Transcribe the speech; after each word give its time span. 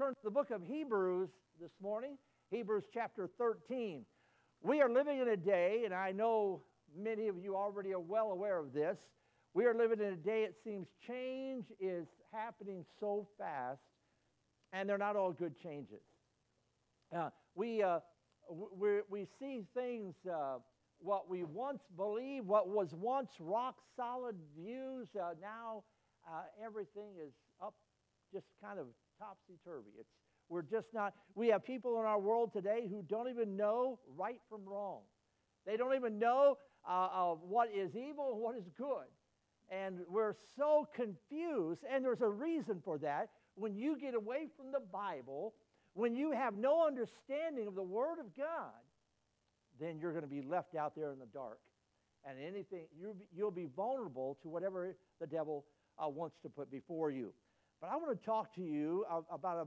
turn 0.00 0.14
to 0.14 0.20
the 0.24 0.30
book 0.30 0.50
of 0.50 0.62
Hebrews 0.66 1.28
this 1.60 1.72
morning, 1.82 2.16
Hebrews 2.50 2.84
chapter 2.90 3.28
13. 3.36 4.06
We 4.62 4.80
are 4.80 4.88
living 4.88 5.18
in 5.18 5.28
a 5.28 5.36
day, 5.36 5.82
and 5.84 5.92
I 5.92 6.10
know 6.10 6.62
many 6.96 7.28
of 7.28 7.36
you 7.36 7.54
already 7.54 7.92
are 7.92 8.00
well 8.00 8.30
aware 8.30 8.56
of 8.56 8.72
this. 8.72 8.96
We 9.52 9.66
are 9.66 9.74
living 9.74 9.98
in 9.98 10.14
a 10.14 10.16
day, 10.16 10.44
it 10.44 10.54
seems 10.64 10.86
change 11.06 11.66
is 11.78 12.06
happening 12.32 12.86
so 12.98 13.28
fast, 13.36 13.82
and 14.72 14.88
they're 14.88 14.96
not 14.96 15.16
all 15.16 15.32
good 15.32 15.54
changes. 15.62 16.00
Uh, 17.14 17.28
we, 17.54 17.82
uh, 17.82 17.98
we, 18.50 19.00
we 19.10 19.26
see 19.38 19.66
things, 19.74 20.14
uh, 20.26 20.60
what 20.98 21.28
we 21.28 21.44
once 21.44 21.82
believed, 21.98 22.46
what 22.46 22.70
was 22.70 22.88
once 22.94 23.32
rock 23.38 23.74
solid 23.98 24.36
views, 24.58 25.08
uh, 25.14 25.34
now 25.42 25.84
uh, 26.26 26.44
everything 26.64 27.16
is 27.22 27.34
up, 27.60 27.74
just 28.32 28.46
kind 28.62 28.78
of 28.78 28.86
topsy 29.20 29.58
turvy. 29.64 29.90
It's 29.98 30.08
we're 30.48 30.62
just 30.62 30.88
not. 30.92 31.14
We 31.36 31.48
have 31.48 31.64
people 31.64 32.00
in 32.00 32.06
our 32.06 32.18
world 32.18 32.52
today 32.52 32.88
who 32.90 33.04
don't 33.08 33.28
even 33.28 33.56
know 33.56 34.00
right 34.16 34.40
from 34.48 34.64
wrong. 34.64 35.02
They 35.64 35.76
don't 35.76 35.94
even 35.94 36.18
know 36.18 36.56
uh, 36.88 37.34
what 37.34 37.68
is 37.72 37.94
evil 37.94 38.32
and 38.32 38.40
what 38.40 38.56
is 38.56 38.64
good. 38.76 39.06
And 39.70 40.00
we're 40.08 40.34
so 40.56 40.88
confused, 40.96 41.82
and 41.88 42.04
there's 42.04 42.22
a 42.22 42.28
reason 42.28 42.82
for 42.84 42.98
that. 42.98 43.28
When 43.54 43.76
you 43.76 43.96
get 43.96 44.14
away 44.14 44.48
from 44.56 44.72
the 44.72 44.80
Bible, 44.80 45.54
when 45.92 46.16
you 46.16 46.32
have 46.32 46.56
no 46.56 46.84
understanding 46.84 47.68
of 47.68 47.76
the 47.76 47.82
Word 47.82 48.18
of 48.18 48.36
God, 48.36 48.72
then 49.78 49.98
you're 50.00 50.12
going 50.12 50.24
to 50.24 50.30
be 50.30 50.42
left 50.42 50.74
out 50.74 50.96
there 50.96 51.12
in 51.12 51.20
the 51.20 51.26
dark. 51.26 51.60
And 52.24 52.38
anything, 52.38 52.86
you'll 53.32 53.50
be 53.52 53.68
vulnerable 53.76 54.36
to 54.42 54.48
whatever 54.48 54.96
the 55.20 55.26
devil 55.26 55.64
uh, 56.02 56.08
wants 56.08 56.36
to 56.42 56.48
put 56.48 56.70
before 56.70 57.10
you. 57.10 57.32
But 57.80 57.90
I 57.90 57.96
want 57.96 58.18
to 58.18 58.24
talk 58.24 58.54
to 58.56 58.62
you 58.62 59.06
about 59.30 59.66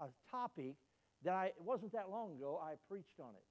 a, 0.00 0.04
a 0.04 0.08
topic 0.30 0.74
that 1.24 1.34
I, 1.34 1.46
it 1.46 1.54
wasn't 1.60 1.92
that 1.92 2.10
long 2.10 2.32
ago, 2.32 2.60
I 2.62 2.74
preached 2.90 3.20
on 3.20 3.30
it. 3.36 3.44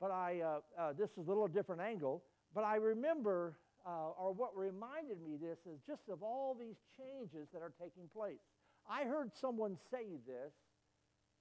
But 0.00 0.10
I, 0.10 0.40
uh, 0.40 0.60
uh, 0.78 0.92
this 0.92 1.10
is 1.10 1.18
a 1.18 1.28
little 1.28 1.46
different 1.46 1.80
angle, 1.80 2.24
but 2.54 2.64
I 2.64 2.76
remember, 2.76 3.56
uh, 3.86 4.10
or 4.18 4.32
what 4.32 4.50
reminded 4.56 5.22
me 5.22 5.36
this 5.40 5.58
is 5.64 5.78
just 5.86 6.02
of 6.10 6.22
all 6.22 6.56
these 6.58 6.76
changes 6.98 7.48
that 7.52 7.62
are 7.62 7.72
taking 7.80 8.08
place. 8.14 8.42
I 8.90 9.04
heard 9.04 9.30
someone 9.40 9.76
say 9.90 10.18
this, 10.26 10.52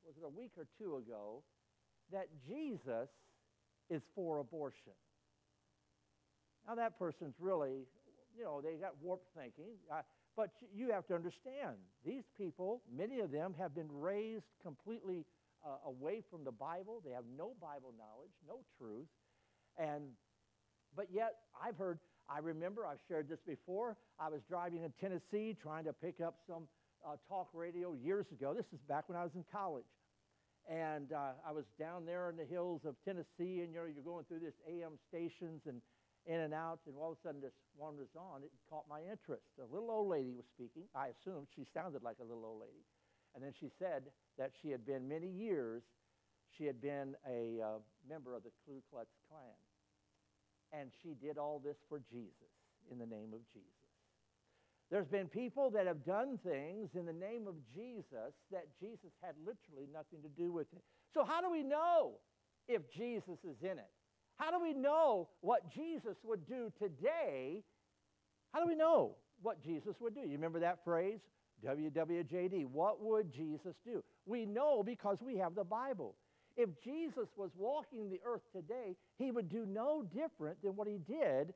was 0.05 0.15
it 0.21 0.23
a 0.23 0.29
week 0.29 0.51
or 0.57 0.67
two 0.77 0.97
ago, 0.97 1.41
that 2.11 2.27
Jesus 2.47 3.09
is 3.89 4.03
for 4.13 4.39
abortion. 4.39 4.93
Now 6.67 6.75
that 6.75 6.97
person's 6.99 7.35
really, 7.39 7.87
you 8.37 8.43
know, 8.43 8.61
they 8.61 8.75
got 8.75 8.93
warped 9.01 9.27
thinking. 9.35 9.73
But 10.35 10.49
you 10.73 10.91
have 10.91 11.07
to 11.07 11.15
understand, 11.15 11.77
these 12.05 12.23
people, 12.37 12.81
many 12.93 13.19
of 13.19 13.31
them 13.31 13.55
have 13.57 13.73
been 13.73 13.89
raised 13.89 14.45
completely 14.61 15.25
uh, 15.65 15.77
away 15.87 16.21
from 16.29 16.43
the 16.43 16.51
Bible. 16.51 17.01
They 17.05 17.11
have 17.11 17.23
no 17.37 17.53
Bible 17.61 17.93
knowledge, 17.97 18.31
no 18.45 18.59
truth. 18.77 19.07
And, 19.77 20.03
but 20.95 21.07
yet, 21.13 21.35
I've 21.61 21.77
heard, 21.77 21.99
I 22.29 22.39
remember, 22.39 22.85
I've 22.85 22.99
shared 23.07 23.29
this 23.29 23.39
before. 23.47 23.95
I 24.19 24.29
was 24.29 24.41
driving 24.49 24.83
in 24.83 24.93
Tennessee 24.99 25.55
trying 25.61 25.85
to 25.85 25.93
pick 25.93 26.19
up 26.19 26.35
some 26.47 26.67
uh, 27.05 27.15
talk 27.29 27.49
radio 27.53 27.93
years 27.93 28.25
ago. 28.31 28.53
This 28.53 28.65
is 28.73 28.79
back 28.89 29.07
when 29.07 29.17
I 29.17 29.23
was 29.23 29.31
in 29.35 29.45
college. 29.51 29.85
And 30.69 31.13
uh, 31.13 31.33
I 31.47 31.51
was 31.51 31.65
down 31.79 32.05
there 32.05 32.29
in 32.29 32.37
the 32.37 32.45
hills 32.45 32.81
of 32.85 32.95
Tennessee, 33.05 33.61
and 33.61 33.71
you 33.71 33.79
know, 33.79 33.85
you're 33.85 34.03
going 34.03 34.25
through 34.25 34.39
this 34.39 34.55
AM 34.67 34.97
stations, 35.07 35.61
and 35.67 35.79
in 36.25 36.39
and 36.41 36.53
out, 36.53 36.79
and 36.87 36.95
all 36.97 37.11
of 37.11 37.17
a 37.17 37.21
sudden 37.21 37.41
this 37.41 37.53
one 37.77 37.97
was 37.97 38.09
on. 38.17 38.41
It 38.43 38.51
caught 38.69 38.85
my 38.89 39.01
interest. 39.01 39.45
A 39.61 39.73
little 39.73 39.91
old 39.91 40.09
lady 40.09 40.33
was 40.33 40.45
speaking. 40.49 40.83
I 40.95 41.13
assumed 41.13 41.47
she 41.55 41.65
sounded 41.73 42.01
like 42.01 42.17
a 42.19 42.25
little 42.25 42.45
old 42.45 42.61
lady. 42.61 42.85
And 43.35 43.43
then 43.43 43.53
she 43.59 43.69
said 43.77 44.03
that 44.37 44.51
she 44.61 44.69
had 44.69 44.85
been 44.85 45.07
many 45.07 45.27
years, 45.27 45.83
she 46.57 46.65
had 46.65 46.81
been 46.81 47.15
a 47.27 47.61
uh, 47.61 47.77
member 48.07 48.33
of 48.33 48.43
the 48.43 48.51
Ku 48.65 48.81
Klux 48.89 49.09
Klan. 49.29 49.59
And 50.73 50.89
she 51.03 51.13
did 51.13 51.37
all 51.37 51.61
this 51.63 51.77
for 51.87 51.99
Jesus, 51.99 52.53
in 52.91 52.97
the 52.97 53.05
name 53.05 53.33
of 53.33 53.41
Jesus. 53.53 53.85
There's 54.91 55.07
been 55.07 55.27
people 55.27 55.69
that 55.71 55.87
have 55.87 56.05
done 56.05 56.39
things 56.45 56.89
in 56.95 57.05
the 57.05 57.13
name 57.13 57.47
of 57.47 57.55
Jesus 57.73 58.33
that 58.51 58.67
Jesus 58.79 59.11
had 59.21 59.33
literally 59.39 59.89
nothing 59.91 60.21
to 60.21 60.29
do 60.29 60.51
with 60.51 60.67
it. 60.73 60.83
So, 61.13 61.23
how 61.23 61.41
do 61.41 61.49
we 61.49 61.63
know 61.63 62.13
if 62.67 62.81
Jesus 62.91 63.39
is 63.43 63.57
in 63.61 63.77
it? 63.79 63.91
How 64.37 64.51
do 64.51 64.61
we 64.61 64.73
know 64.73 65.29
what 65.41 65.73
Jesus 65.73 66.17
would 66.23 66.45
do 66.45 66.71
today? 66.77 67.63
How 68.51 68.61
do 68.61 68.67
we 68.67 68.75
know 68.75 69.15
what 69.41 69.63
Jesus 69.63 69.95
would 69.99 70.13
do? 70.13 70.21
You 70.21 70.33
remember 70.33 70.59
that 70.59 70.83
phrase? 70.83 71.19
WWJD. 71.65 72.65
What 72.65 73.01
would 73.01 73.31
Jesus 73.31 73.75
do? 73.85 74.03
We 74.25 74.45
know 74.45 74.83
because 74.83 75.17
we 75.21 75.37
have 75.37 75.55
the 75.55 75.63
Bible. 75.63 76.15
If 76.57 76.69
Jesus 76.83 77.27
was 77.35 77.51
walking 77.57 78.09
the 78.09 78.19
earth 78.25 78.43
today, 78.53 78.95
he 79.17 79.31
would 79.31 79.49
do 79.49 79.65
no 79.65 80.03
different 80.03 80.61
than 80.61 80.75
what 80.75 80.87
he 80.87 80.99
did 80.99 81.53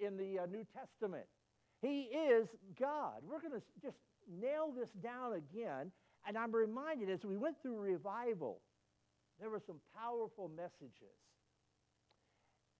in 0.00 0.16
the 0.16 0.40
uh, 0.40 0.46
New 0.46 0.64
Testament. 0.76 1.26
He 1.80 2.02
is 2.02 2.48
God. 2.78 3.22
We're 3.28 3.40
going 3.40 3.60
to 3.60 3.62
just 3.82 3.96
nail 4.40 4.72
this 4.76 4.88
down 5.02 5.34
again. 5.34 5.90
And 6.26 6.38
I'm 6.38 6.52
reminded 6.52 7.10
as 7.10 7.24
we 7.24 7.36
went 7.36 7.56
through 7.62 7.78
revival, 7.78 8.60
there 9.40 9.50
were 9.50 9.62
some 9.66 9.80
powerful 9.96 10.48
messages 10.48 11.18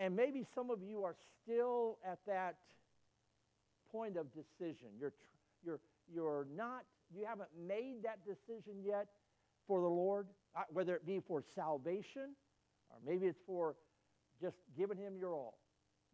and 0.03 0.17
maybe 0.17 0.45
some 0.53 0.69
of 0.69 0.83
you 0.83 1.05
are 1.05 1.15
still 1.45 1.99
at 2.05 2.19
that 2.27 2.57
point 3.93 4.17
of 4.17 4.27
decision. 4.35 4.89
You're, 4.99 5.13
you're, 5.65 5.79
you're 6.13 6.47
not, 6.57 6.83
you 7.15 7.25
haven't 7.25 7.51
made 7.69 8.03
that 8.03 8.19
decision 8.27 8.83
yet 8.85 9.07
for 9.69 9.81
the 9.81 9.87
Lord, 9.87 10.27
uh, 10.57 10.63
whether 10.73 10.97
it 10.97 11.07
be 11.07 11.21
for 11.25 11.45
salvation 11.55 12.35
or 12.91 12.97
maybe 13.07 13.27
it's 13.27 13.39
for 13.47 13.77
just 14.41 14.57
giving 14.77 14.99
Him 14.99 15.15
your 15.17 15.35
all. 15.35 15.55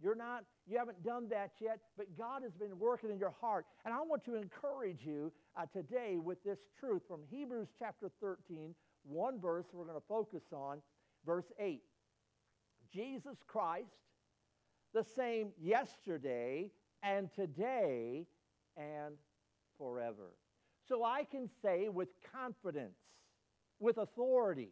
You're 0.02 0.14
not, 0.14 0.44
you 0.66 0.76
haven't 0.76 1.02
done 1.02 1.26
that 1.30 1.52
yet, 1.58 1.78
but 1.96 2.06
God 2.18 2.42
has 2.42 2.52
been 2.52 2.78
working 2.78 3.10
in 3.10 3.18
your 3.18 3.34
heart. 3.40 3.64
And 3.86 3.94
I 3.94 4.02
want 4.02 4.22
to 4.26 4.34
encourage 4.34 5.00
you 5.02 5.32
uh, 5.56 5.64
today 5.72 6.18
with 6.22 6.44
this 6.44 6.58
truth 6.78 7.00
from 7.08 7.20
Hebrews 7.30 7.68
chapter 7.78 8.10
13, 8.20 8.74
one 9.04 9.40
verse 9.40 9.64
we're 9.72 9.86
going 9.86 9.96
to 9.96 10.06
focus 10.06 10.42
on, 10.52 10.82
verse 11.24 11.46
8. 11.58 11.80
Jesus 12.92 13.36
Christ, 13.46 13.88
the 14.94 15.04
same 15.04 15.50
yesterday 15.60 16.70
and 17.02 17.28
today 17.34 18.26
and 18.76 19.14
forever. 19.76 20.32
So 20.88 21.04
I 21.04 21.24
can 21.24 21.48
say 21.62 21.88
with 21.88 22.08
confidence, 22.34 22.96
with 23.78 23.98
authority, 23.98 24.70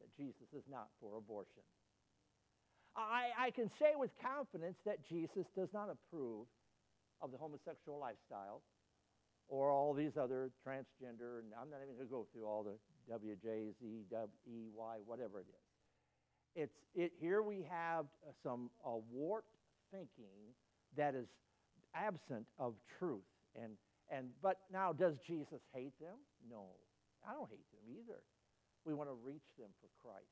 that 0.00 0.14
Jesus 0.16 0.52
is 0.56 0.64
not 0.70 0.88
for 1.00 1.16
abortion. 1.16 1.62
I, 2.94 3.46
I 3.46 3.50
can 3.50 3.70
say 3.78 3.94
with 3.96 4.10
confidence 4.20 4.76
that 4.84 5.08
Jesus 5.08 5.46
does 5.56 5.68
not 5.72 5.88
approve 5.88 6.46
of 7.22 7.30
the 7.32 7.38
homosexual 7.38 7.98
lifestyle 7.98 8.62
or 9.48 9.70
all 9.70 9.94
these 9.94 10.16
other 10.16 10.50
transgender, 10.66 11.40
and 11.40 11.54
I'm 11.58 11.70
not 11.70 11.80
even 11.82 11.94
going 11.94 12.06
to 12.06 12.12
go 12.12 12.26
through 12.32 12.44
all 12.44 12.62
the 12.62 12.76
WJs, 13.12 13.74
E, 13.80 14.04
W, 14.10 14.28
E, 14.46 14.68
Y, 14.74 14.96
whatever 15.06 15.40
it 15.40 15.46
is 15.48 15.67
it's, 16.54 16.74
it, 16.94 17.12
here 17.20 17.42
we 17.42 17.66
have 17.70 18.06
some 18.42 18.70
uh, 18.84 18.90
warped 19.10 19.56
thinking 19.90 20.54
that 20.96 21.14
is 21.14 21.28
absent 21.94 22.46
of 22.58 22.74
truth. 22.98 23.26
And, 23.54 23.72
and, 24.10 24.28
but 24.42 24.58
now, 24.72 24.92
does 24.92 25.14
Jesus 25.26 25.60
hate 25.74 25.98
them? 26.00 26.16
No. 26.48 26.66
I 27.26 27.32
don't 27.32 27.50
hate 27.50 27.66
them 27.72 27.94
either. 27.94 28.20
We 28.84 28.94
want 28.94 29.08
to 29.10 29.16
reach 29.24 29.46
them 29.58 29.68
for 29.80 29.88
Christ. 30.02 30.26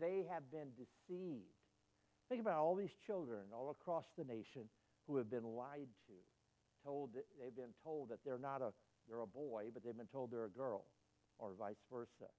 They 0.00 0.26
have 0.30 0.50
been 0.50 0.68
deceived. 0.76 1.54
Think 2.28 2.40
about 2.40 2.58
all 2.58 2.74
these 2.74 2.94
children 3.06 3.40
all 3.52 3.70
across 3.70 4.04
the 4.16 4.24
nation 4.24 4.68
who 5.06 5.16
have 5.16 5.30
been 5.30 5.44
lied 5.44 5.88
to. 6.06 6.14
Told 6.84 7.14
that 7.14 7.24
they've 7.40 7.54
been 7.56 7.74
told 7.82 8.10
that 8.10 8.18
they're 8.24 8.38
not 8.38 8.60
a 8.60 8.70
they're 9.08 9.20
a 9.20 9.26
boy, 9.26 9.64
but 9.72 9.84
they've 9.84 9.96
been 9.96 10.06
told 10.06 10.30
they're 10.30 10.46
a 10.46 10.50
girl, 10.50 10.84
or 11.38 11.52
vice 11.58 11.80
versa. 11.92 12.30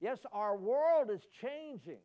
Yes, 0.00 0.18
our 0.32 0.56
world 0.56 1.10
is 1.12 1.22
changing. 1.40 2.00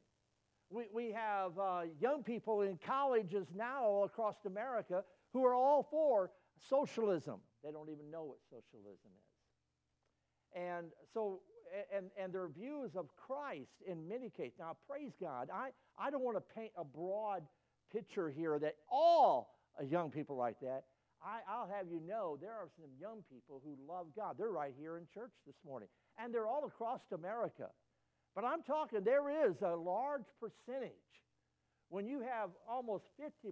We, 0.72 0.86
we 0.94 1.12
have 1.12 1.60
uh, 1.60 1.82
young 2.00 2.24
people 2.24 2.62
in 2.62 2.80
colleges 2.86 3.48
now 3.56 3.84
all 3.84 4.06
across 4.06 4.36
America 4.46 5.04
who 5.34 5.46
are 5.46 5.54
all 5.54 5.86
for 5.92 6.32
socialism. 6.70 7.40
They 7.64 7.72
don't 7.72 7.90
even 7.90 8.10
know 8.10 8.24
what 8.24 8.38
socialism 8.50 9.12
is. 9.12 10.62
And 10.62 10.88
so, 11.14 11.42
and, 11.96 12.08
and 12.18 12.34
their 12.34 12.48
views 12.48 12.96
of 12.96 13.08
Christ 13.16 13.72
in 13.86 14.08
many 14.08 14.30
cases. 14.30 14.54
Now, 14.60 14.78
praise 14.90 15.12
God, 15.22 15.50
I, 15.54 15.70
I 16.00 16.10
don't 16.10 16.24
want 16.24 16.38
to 16.38 16.56
paint 16.56 16.72
a 16.78 16.84
broad 16.84 17.44
picture 17.92 18.30
here 18.30 18.58
that 18.60 18.76
all 18.90 19.56
young 19.90 20.10
people 20.10 20.36
like 20.36 20.60
that. 20.62 20.84
I, 21.24 21.40
I'll 21.48 21.68
have 21.68 21.88
you 21.88 22.02
know 22.06 22.38
there 22.42 22.54
are 22.54 22.70
some 22.80 22.90
young 23.00 23.24
people 23.32 23.62
who 23.64 23.76
love 23.88 24.08
God. 24.16 24.36
They're 24.38 24.50
right 24.50 24.74
here 24.80 24.98
in 24.98 25.06
church 25.14 25.32
this 25.46 25.56
morning, 25.66 25.88
and 26.18 26.34
they're 26.34 26.48
all 26.48 26.66
across 26.66 27.02
America. 27.14 27.68
But 28.36 28.46
I'm 28.46 28.64
talking, 28.64 29.04
there 29.04 29.50
is 29.50 29.62
a 29.62 29.76
large 29.76 30.26
percentage. 30.40 30.92
When 31.90 32.08
you 32.08 32.22
have 32.22 32.52
almost 32.70 33.06
50% 33.20 33.52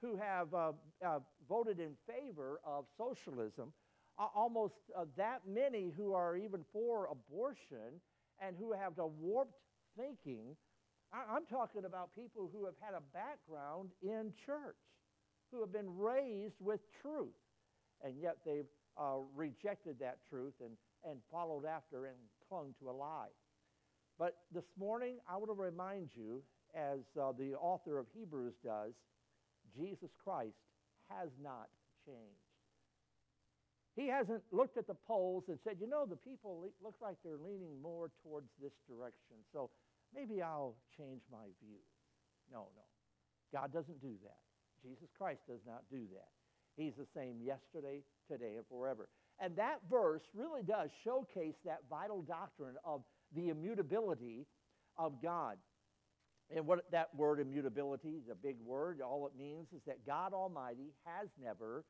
who 0.00 0.16
have 0.16 0.54
uh, 0.54 0.72
uh, 1.04 1.18
voted 1.48 1.80
in 1.80 1.94
favor 2.06 2.60
of 2.64 2.84
socialism, 2.96 3.72
almost 4.34 4.74
uh, 4.96 5.04
that 5.16 5.42
many 5.46 5.92
who 5.96 6.12
are 6.12 6.36
even 6.36 6.64
for 6.72 7.08
abortion 7.10 8.00
and 8.40 8.56
who 8.58 8.72
have 8.72 8.96
the 8.96 9.06
warped 9.06 9.58
thinking. 9.96 10.56
I, 11.12 11.34
I'm 11.34 11.46
talking 11.46 11.84
about 11.84 12.14
people 12.14 12.50
who 12.52 12.64
have 12.64 12.74
had 12.80 12.94
a 12.94 13.02
background 13.12 13.90
in 14.02 14.32
church, 14.44 14.76
who 15.52 15.60
have 15.60 15.72
been 15.72 15.96
raised 15.96 16.56
with 16.60 16.80
truth, 17.00 17.34
and 18.02 18.14
yet 18.20 18.38
they've 18.44 18.66
uh, 18.96 19.18
rejected 19.34 19.96
that 20.00 20.18
truth 20.28 20.54
and, 20.60 20.72
and 21.08 21.20
followed 21.30 21.64
after 21.64 22.06
and 22.06 22.16
clung 22.48 22.74
to 22.80 22.90
a 22.90 22.92
lie. 22.92 23.28
But 24.18 24.34
this 24.52 24.66
morning, 24.78 25.16
I 25.30 25.36
want 25.36 25.48
to 25.48 25.54
remind 25.54 26.10
you, 26.16 26.42
as 26.74 27.00
uh, 27.20 27.32
the 27.38 27.54
author 27.54 27.98
of 27.98 28.06
Hebrews 28.12 28.54
does, 28.64 28.92
Jesus 29.76 30.10
Christ 30.22 30.58
has 31.08 31.30
not 31.42 31.68
changed. 32.04 32.42
He 33.94 34.06
hasn't 34.06 34.42
looked 34.52 34.76
at 34.76 34.86
the 34.86 34.94
polls 35.06 35.44
and 35.48 35.58
said, 35.62 35.76
you 35.80 35.88
know, 35.88 36.06
the 36.06 36.16
people 36.16 36.70
look 36.82 36.94
like 37.00 37.16
they're 37.24 37.38
leaning 37.38 37.80
more 37.82 38.10
towards 38.22 38.46
this 38.62 38.72
direction, 38.88 39.38
so 39.52 39.70
maybe 40.14 40.42
I'll 40.42 40.74
change 40.96 41.22
my 41.30 41.46
view. 41.62 41.82
No, 42.52 42.68
no. 42.76 42.86
God 43.52 43.72
doesn't 43.72 44.00
do 44.00 44.14
that. 44.22 44.38
Jesus 44.82 45.08
Christ 45.16 45.40
does 45.48 45.60
not 45.66 45.82
do 45.90 46.06
that. 46.14 46.30
He's 46.76 46.94
the 46.94 47.06
same 47.14 47.42
yesterday, 47.42 48.02
today, 48.30 48.54
and 48.56 48.66
forever. 48.70 49.08
And 49.40 49.56
that 49.56 49.80
verse 49.90 50.22
really 50.34 50.62
does 50.62 50.90
showcase 51.02 51.54
that 51.64 51.82
vital 51.90 52.22
doctrine 52.22 52.76
of 52.84 53.02
the 53.34 53.48
immutability 53.48 54.46
of 54.96 55.22
God. 55.22 55.56
And 56.54 56.66
what 56.66 56.90
that 56.92 57.14
word 57.14 57.40
immutability 57.40 58.10
is 58.10 58.28
a 58.30 58.34
big 58.34 58.56
word. 58.64 59.00
All 59.02 59.26
it 59.26 59.38
means 59.38 59.68
is 59.74 59.82
that 59.86 60.06
God 60.06 60.32
Almighty 60.32 60.94
has 61.04 61.28
never, 61.42 61.84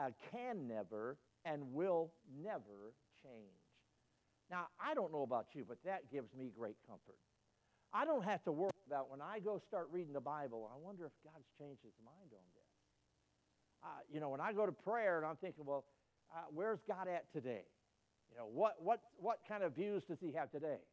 uh, 0.00 0.10
can 0.30 0.68
never, 0.68 1.18
and 1.44 1.72
will 1.72 2.12
never 2.42 2.94
change. 3.22 3.58
Now, 4.48 4.66
I 4.80 4.94
don't 4.94 5.12
know 5.12 5.22
about 5.22 5.46
you, 5.54 5.64
but 5.66 5.78
that 5.84 6.10
gives 6.12 6.32
me 6.34 6.52
great 6.56 6.76
comfort. 6.86 7.18
I 7.92 8.04
don't 8.04 8.24
have 8.24 8.44
to 8.44 8.52
worry 8.52 8.70
about 8.86 9.10
when 9.10 9.20
I 9.20 9.40
go 9.40 9.60
start 9.66 9.88
reading 9.90 10.12
the 10.12 10.20
Bible, 10.20 10.70
I 10.72 10.78
wonder 10.78 11.06
if 11.06 11.12
God's 11.24 11.46
changed 11.58 11.82
his 11.82 11.94
mind 12.04 12.30
on 12.32 12.46
this. 12.54 12.66
Uh, 13.82 13.88
you 14.12 14.20
know, 14.20 14.28
when 14.28 14.40
I 14.40 14.52
go 14.52 14.66
to 14.66 14.72
prayer 14.72 15.18
and 15.18 15.26
I'm 15.26 15.36
thinking, 15.36 15.64
well, 15.64 15.84
uh, 16.34 16.42
where's 16.52 16.80
God 16.86 17.08
at 17.08 17.32
today? 17.32 17.62
Know, 18.36 18.48
what, 18.52 18.76
what, 18.78 19.00
what 19.16 19.40
kind 19.48 19.62
of 19.64 19.74
views 19.74 20.04
does 20.04 20.18
he 20.20 20.32
have 20.32 20.50
today? 20.52 20.84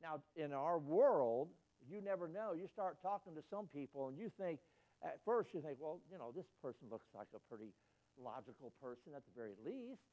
Now, 0.00 0.22
in 0.36 0.52
our 0.52 0.78
world, 0.78 1.48
you 1.90 2.00
never 2.00 2.28
know. 2.28 2.54
You 2.54 2.68
start 2.72 3.02
talking 3.02 3.34
to 3.34 3.42
some 3.50 3.66
people 3.74 4.08
and 4.08 4.16
you 4.16 4.30
think, 4.38 4.60
at 5.02 5.18
first 5.24 5.50
you 5.54 5.60
think, 5.60 5.78
well, 5.80 5.98
you 6.10 6.18
know, 6.18 6.30
this 6.34 6.46
person 6.62 6.86
looks 6.90 7.06
like 7.14 7.26
a 7.34 7.42
pretty 7.50 7.74
logical 8.14 8.72
person 8.82 9.10
at 9.14 9.22
the 9.26 9.34
very 9.34 9.58
least. 9.66 10.06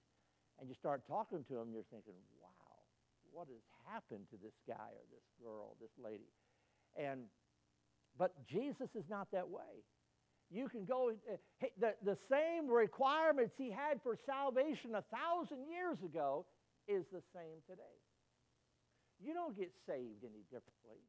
And 0.59 0.69
you 0.69 0.73
start 0.73 1.05
talking 1.07 1.45
to 1.49 1.53
them, 1.53 1.69
you're 1.69 1.85
thinking, 1.91 2.17
wow, 2.41 2.73
what 3.29 3.47
has 3.49 3.61
happened 3.85 4.25
to 4.31 4.37
this 4.41 4.55
guy 4.65 4.89
or 4.89 5.05
this 5.13 5.27
girl, 5.37 5.75
this 5.81 5.93
lady? 6.01 6.33
And, 6.97 7.29
but 8.17 8.33
Jesus 8.47 8.89
is 8.95 9.05
not 9.09 9.29
that 9.33 9.49
way. 9.49 9.85
You 10.49 10.69
can 10.69 10.85
go, 10.85 11.11
uh, 11.11 11.67
the, 11.79 11.93
the 12.05 12.17
same 12.29 12.69
requirements 12.69 13.53
he 13.57 13.69
had 13.69 14.01
for 14.01 14.17
salvation 14.25 14.95
a 14.95 15.03
thousand 15.13 15.65
years 15.69 15.97
ago 16.05 16.45
is 16.87 17.05
the 17.11 17.21
same 17.33 17.61
today. 17.67 17.97
You 19.23 19.33
don't 19.33 19.57
get 19.57 19.71
saved 19.85 20.23
any 20.23 20.43
differently. 20.51 21.01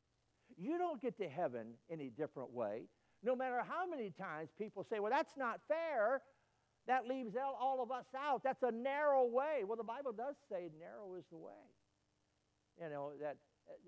You 0.57 0.79
don't 0.79 1.01
get 1.03 1.19
to 1.19 1.29
heaven 1.29 1.75
any 1.91 2.11
different 2.11 2.53
way. 2.53 2.89
No 3.23 3.35
matter 3.35 3.63
how 3.67 3.89
many 3.89 4.11
times 4.11 4.51
people 4.59 4.87
say, 4.89 5.01
well, 5.01 5.11
that's 5.11 5.37
not 5.37 5.61
fair. 5.67 6.23
That 6.87 7.09
leaves 7.09 7.35
all 7.37 7.83
of 7.83 7.91
us 7.91 8.07
out. 8.17 8.43
That's 8.45 8.63
a 8.63 8.71
narrow 8.71 9.27
way. 9.27 9.65
Well, 9.67 9.77
the 9.77 9.83
Bible 9.83 10.13
does 10.13 10.37
say 10.49 10.71
narrow 10.79 11.17
is 11.19 11.25
the 11.33 11.39
way. 11.39 11.53
You 12.81 12.91
know, 12.91 13.13
that, 13.21 13.37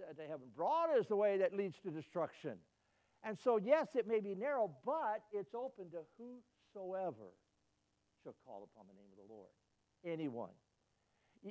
that 0.00 0.16
they 0.16 0.26
have 0.28 0.40
broad 0.56 0.88
is 0.98 1.06
the 1.06 1.16
way 1.16 1.38
that 1.38 1.54
leads 1.54 1.78
to 1.84 1.90
destruction. 1.90 2.54
And 3.22 3.38
so, 3.38 3.58
yes, 3.58 3.88
it 3.94 4.08
may 4.08 4.20
be 4.20 4.34
narrow, 4.34 4.70
but 4.84 5.22
it's 5.32 5.54
open 5.54 5.90
to 5.90 5.98
whosoever 6.18 7.34
shall 8.22 8.34
call 8.44 8.68
upon 8.72 8.86
the 8.88 8.94
name 8.94 9.10
of 9.12 9.28
the 9.28 9.32
Lord. 9.32 9.50
Anyone. 10.04 10.54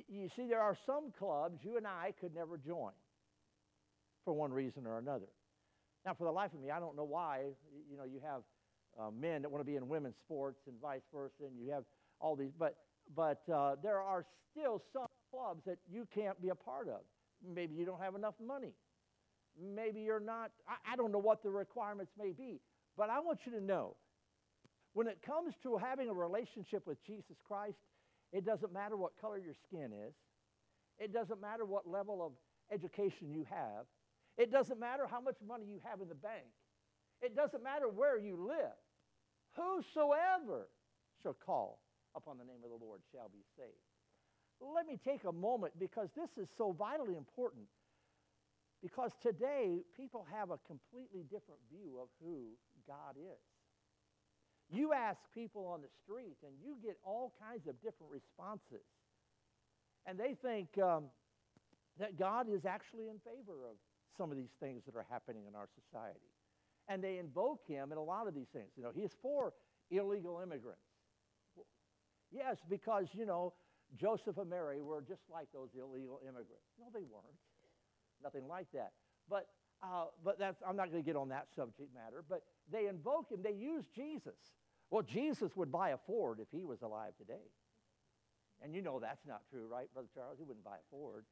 You, 0.08 0.28
see, 0.36 0.46
there 0.48 0.60
are 0.60 0.76
some 0.86 1.12
clubs 1.18 1.58
you 1.62 1.76
and 1.76 1.86
I 1.86 2.12
could 2.20 2.34
never 2.34 2.58
join 2.58 2.92
for 4.24 4.32
one 4.32 4.52
reason 4.52 4.86
or 4.86 4.98
another. 4.98 5.28
Now, 6.04 6.14
for 6.14 6.24
the 6.24 6.30
life 6.30 6.52
of 6.54 6.60
me, 6.60 6.70
I 6.70 6.78
don't 6.78 6.96
know 6.96 7.04
why. 7.04 7.42
You 7.90 7.96
know, 7.96 8.04
you 8.04 8.20
have 8.24 8.42
uh, 8.98 9.10
men 9.10 9.42
that 9.42 9.50
want 9.50 9.64
to 9.64 9.70
be 9.70 9.76
in 9.76 9.88
women's 9.88 10.16
sports 10.24 10.60
and 10.66 10.76
vice 10.80 11.02
versa, 11.12 11.44
and 11.46 11.58
you 11.58 11.72
have 11.72 11.84
all 12.20 12.36
these. 12.36 12.50
But, 12.58 12.76
but 13.14 13.42
uh, 13.52 13.76
there 13.82 14.00
are 14.00 14.24
still 14.50 14.82
some 14.92 15.06
clubs 15.30 15.62
that 15.66 15.78
you 15.90 16.06
can't 16.14 16.40
be 16.40 16.50
a 16.50 16.54
part 16.54 16.88
of. 16.88 17.00
Maybe 17.46 17.74
you 17.74 17.84
don't 17.84 18.00
have 18.00 18.14
enough 18.14 18.34
money. 18.44 18.72
Maybe 19.60 20.00
you're 20.00 20.20
not, 20.20 20.50
I, 20.68 20.92
I 20.92 20.96
don't 20.96 21.12
know 21.12 21.18
what 21.18 21.42
the 21.42 21.50
requirements 21.50 22.12
may 22.18 22.32
be. 22.32 22.60
But 22.96 23.10
I 23.10 23.20
want 23.20 23.40
you 23.44 23.52
to 23.52 23.60
know 23.60 23.96
when 24.94 25.06
it 25.06 25.18
comes 25.24 25.54
to 25.62 25.76
having 25.76 26.08
a 26.08 26.14
relationship 26.14 26.86
with 26.86 26.98
Jesus 27.06 27.36
Christ, 27.46 27.76
it 28.32 28.44
doesn't 28.44 28.72
matter 28.72 28.96
what 28.96 29.12
color 29.20 29.38
your 29.38 29.54
skin 29.66 29.92
is, 29.92 30.14
it 30.98 31.12
doesn't 31.12 31.40
matter 31.40 31.64
what 31.64 31.88
level 31.88 32.24
of 32.24 32.32
education 32.72 33.30
you 33.30 33.46
have, 33.48 33.86
it 34.36 34.50
doesn't 34.52 34.78
matter 34.78 35.06
how 35.10 35.20
much 35.20 35.36
money 35.46 35.64
you 35.66 35.80
have 35.84 36.00
in 36.00 36.08
the 36.08 36.14
bank, 36.14 36.46
it 37.22 37.34
doesn't 37.34 37.62
matter 37.62 37.88
where 37.88 38.18
you 38.18 38.36
live. 38.36 38.76
Whosoever 39.56 40.68
shall 41.22 41.34
call 41.34 41.80
upon 42.14 42.38
the 42.38 42.44
name 42.44 42.62
of 42.62 42.70
the 42.70 42.84
Lord 42.84 43.00
shall 43.12 43.28
be 43.28 43.42
saved. 43.56 43.88
Let 44.60 44.86
me 44.86 44.98
take 45.02 45.24
a 45.24 45.32
moment 45.32 45.74
because 45.78 46.10
this 46.16 46.30
is 46.36 46.48
so 46.56 46.72
vitally 46.72 47.16
important. 47.16 47.66
Because 48.82 49.10
today, 49.22 49.82
people 49.96 50.26
have 50.30 50.50
a 50.50 50.58
completely 50.66 51.22
different 51.22 51.58
view 51.70 51.98
of 52.00 52.08
who 52.22 52.54
God 52.86 53.18
is. 53.18 53.42
You 54.70 54.92
ask 54.92 55.18
people 55.32 55.66
on 55.66 55.80
the 55.80 55.88
street, 56.04 56.36
and 56.44 56.52
you 56.62 56.76
get 56.82 56.98
all 57.04 57.32
kinds 57.40 57.66
of 57.66 57.74
different 57.80 58.12
responses. 58.12 58.84
And 60.06 60.18
they 60.18 60.36
think 60.40 60.68
um, 60.78 61.04
that 61.98 62.18
God 62.18 62.46
is 62.52 62.64
actually 62.66 63.08
in 63.08 63.18
favor 63.20 63.64
of 63.68 63.76
some 64.16 64.30
of 64.30 64.36
these 64.36 64.52
things 64.60 64.82
that 64.86 64.96
are 64.96 65.06
happening 65.08 65.44
in 65.46 65.54
our 65.54 65.68
society 65.74 66.32
and 66.88 67.04
they 67.04 67.18
invoke 67.18 67.60
him 67.66 67.92
in 67.92 67.98
a 67.98 68.02
lot 68.02 68.26
of 68.26 68.34
these 68.34 68.48
things. 68.52 68.70
You 68.76 68.82
know, 68.82 68.90
he 68.94 69.02
is 69.02 69.12
for 69.22 69.52
illegal 69.90 70.40
immigrants. 70.42 70.80
Yes, 72.30 72.56
because, 72.68 73.06
you 73.12 73.26
know, 73.26 73.54
Joseph 73.96 74.36
and 74.38 74.50
Mary 74.50 74.82
were 74.82 75.02
just 75.06 75.22
like 75.32 75.48
those 75.52 75.68
illegal 75.78 76.20
immigrants. 76.22 76.68
No, 76.78 76.86
they 76.92 77.04
weren't. 77.04 77.38
Nothing 78.22 78.48
like 78.48 78.66
that. 78.74 78.92
But, 79.28 79.46
uh, 79.82 80.06
but 80.24 80.38
that's, 80.38 80.62
I'm 80.66 80.76
not 80.76 80.90
going 80.90 81.02
to 81.02 81.06
get 81.06 81.16
on 81.16 81.28
that 81.28 81.46
subject 81.54 81.94
matter. 81.94 82.24
But 82.28 82.42
they 82.70 82.86
invoke 82.86 83.30
him. 83.30 83.40
They 83.42 83.52
use 83.52 83.84
Jesus. 83.94 84.36
Well, 84.90 85.02
Jesus 85.02 85.56
would 85.56 85.70
buy 85.70 85.90
a 85.90 85.98
Ford 86.06 86.38
if 86.40 86.48
he 86.50 86.64
was 86.64 86.82
alive 86.82 87.12
today. 87.18 87.44
And 88.62 88.74
you 88.74 88.82
know 88.82 88.98
that's 88.98 89.26
not 89.26 89.42
true, 89.50 89.66
right, 89.70 89.92
Brother 89.92 90.08
Charles? 90.14 90.36
He 90.38 90.44
wouldn't 90.44 90.64
buy 90.64 90.76
a 90.76 90.86
Ford. 90.90 91.24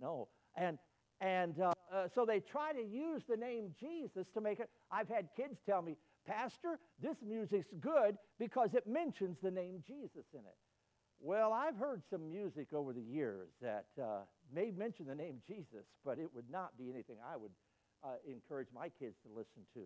No. 0.00 0.28
And, 0.56 0.78
and 1.20 1.60
uh, 1.60 1.72
uh, 1.92 2.08
so 2.14 2.24
they 2.26 2.40
try 2.40 2.72
to 2.72 2.82
use 2.82 3.22
the 3.28 3.36
name 3.36 3.74
Jesus 3.78 4.26
to 4.34 4.40
make 4.40 4.58
it. 4.58 4.68
I've 4.90 5.08
had 5.08 5.28
kids 5.36 5.58
tell 5.66 5.82
me, 5.82 5.96
Pastor, 6.26 6.80
this 7.00 7.16
music's 7.24 7.68
good 7.80 8.16
because 8.38 8.74
it 8.74 8.86
mentions 8.86 9.36
the 9.42 9.50
name 9.50 9.82
Jesus 9.86 10.24
in 10.32 10.40
it. 10.40 10.56
Well, 11.20 11.52
I've 11.52 11.76
heard 11.76 12.02
some 12.10 12.28
music 12.28 12.72
over 12.74 12.92
the 12.92 13.00
years 13.00 13.48
that 13.62 13.86
uh, 14.02 14.20
may 14.52 14.70
mention 14.70 15.06
the 15.06 15.14
name 15.14 15.40
Jesus, 15.46 15.86
but 16.04 16.18
it 16.18 16.28
would 16.34 16.50
not 16.50 16.76
be 16.76 16.90
anything 16.90 17.16
I 17.24 17.36
would 17.36 17.52
uh, 18.02 18.16
encourage 18.28 18.68
my 18.74 18.88
kids 18.88 19.16
to 19.24 19.28
listen 19.34 19.62
to. 19.74 19.84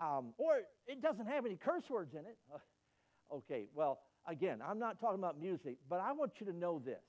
Um, 0.00 0.34
or 0.36 0.60
it 0.86 1.00
doesn't 1.00 1.26
have 1.26 1.46
any 1.46 1.56
curse 1.56 1.84
words 1.88 2.12
in 2.12 2.20
it. 2.20 2.36
okay, 3.32 3.66
well, 3.74 4.00
again, 4.28 4.58
I'm 4.66 4.78
not 4.78 5.00
talking 5.00 5.18
about 5.18 5.40
music, 5.40 5.76
but 5.88 6.00
I 6.00 6.12
want 6.12 6.32
you 6.38 6.46
to 6.46 6.56
know 6.56 6.80
this 6.84 7.02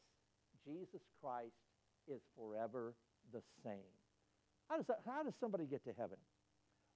Jesus 0.66 1.02
Christ 1.22 1.56
is 2.08 2.22
forever 2.36 2.94
the 3.34 3.42
same. 3.64 3.92
How 4.70 4.78
does, 4.78 4.86
that, 4.88 5.00
how 5.06 5.24
does 5.24 5.34
somebody 5.40 5.66
get 5.66 5.84
to 5.86 5.92
heaven? 5.98 6.18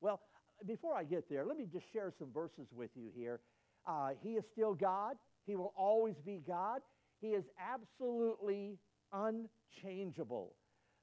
Well, 0.01 0.19
before 0.67 0.95
I 0.95 1.03
get 1.03 1.29
there, 1.29 1.45
let 1.45 1.57
me 1.57 1.65
just 1.71 1.85
share 1.93 2.13
some 2.17 2.29
verses 2.33 2.67
with 2.73 2.91
you 2.95 3.09
here. 3.15 3.39
Uh, 3.87 4.09
he 4.21 4.31
is 4.31 4.43
still 4.51 4.73
God. 4.73 5.15
He 5.45 5.55
will 5.55 5.73
always 5.75 6.15
be 6.25 6.41
God. 6.45 6.81
He 7.19 7.29
is 7.29 7.43
absolutely 7.59 8.77
unchangeable. 9.13 10.53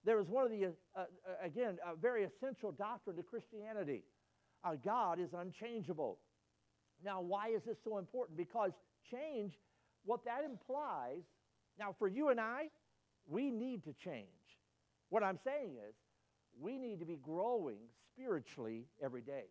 There 0.05 0.21
is 0.21 0.29
one 0.29 0.45
of 0.45 0.51
the, 0.51 0.67
uh, 0.67 0.71
uh, 0.97 1.05
again, 1.43 1.79
a 1.85 1.97
very 1.97 2.25
essential 2.25 2.73
doctrine 2.73 3.17
to 3.17 3.23
Christianity. 3.23 4.05
Uh, 4.65 4.75
God 4.85 5.21
is 5.21 5.31
unchangeable. 5.33 6.19
Now, 7.05 7.21
why 7.21 7.49
is 7.49 7.63
this 7.65 7.77
so 7.85 7.99
important? 7.99 8.37
Because 8.37 8.73
change, 9.11 9.53
what 10.05 10.25
that 10.25 10.43
implies, 10.45 11.23
now 11.79 11.95
for 11.99 12.09
you 12.09 12.29
and 12.31 12.41
I, 12.41 12.71
we 13.29 13.51
need 13.51 13.85
to 13.85 13.93
change. 14.05 14.27
What 15.11 15.23
I'm 15.23 15.39
saying 15.45 15.77
is, 15.89 15.95
we 16.61 16.77
need 16.77 16.99
to 16.99 17.07
be 17.07 17.17
growing 17.23 17.79
spiritually 18.13 18.87
every 19.03 19.23
day. 19.23 19.45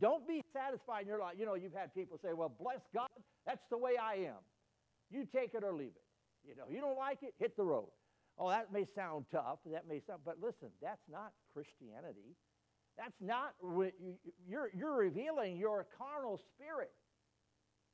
Don't 0.00 0.26
be 0.26 0.42
satisfied 0.52 1.02
in 1.02 1.08
your 1.08 1.20
life. 1.20 1.34
You 1.38 1.46
know, 1.46 1.54
you've 1.54 1.72
had 1.72 1.94
people 1.94 2.18
say, 2.22 2.32
well, 2.34 2.52
bless 2.60 2.80
God, 2.92 3.08
that's 3.46 3.64
the 3.70 3.78
way 3.78 3.92
I 4.00 4.14
am. 4.26 4.42
You 5.10 5.26
take 5.32 5.54
it 5.54 5.62
or 5.64 5.72
leave 5.72 5.92
it. 5.94 6.48
You 6.48 6.56
know, 6.56 6.64
you 6.68 6.80
don't 6.80 6.98
like 6.98 7.18
it, 7.22 7.32
hit 7.38 7.56
the 7.56 7.64
road. 7.64 7.88
Oh, 8.36 8.50
that 8.50 8.72
may 8.72 8.84
sound 8.94 9.26
tough. 9.30 9.58
That 9.64 9.88
may 9.88 10.00
sound, 10.06 10.20
but 10.24 10.36
listen, 10.42 10.68
that's 10.82 11.04
not 11.10 11.32
Christianity. 11.54 12.36
That's 12.96 13.20
not, 13.20 13.54
what 13.60 13.92
you're, 14.48 14.70
you're 14.74 14.96
revealing 14.96 15.56
your 15.56 15.86
carnal 15.98 16.40
spirit. 16.54 16.92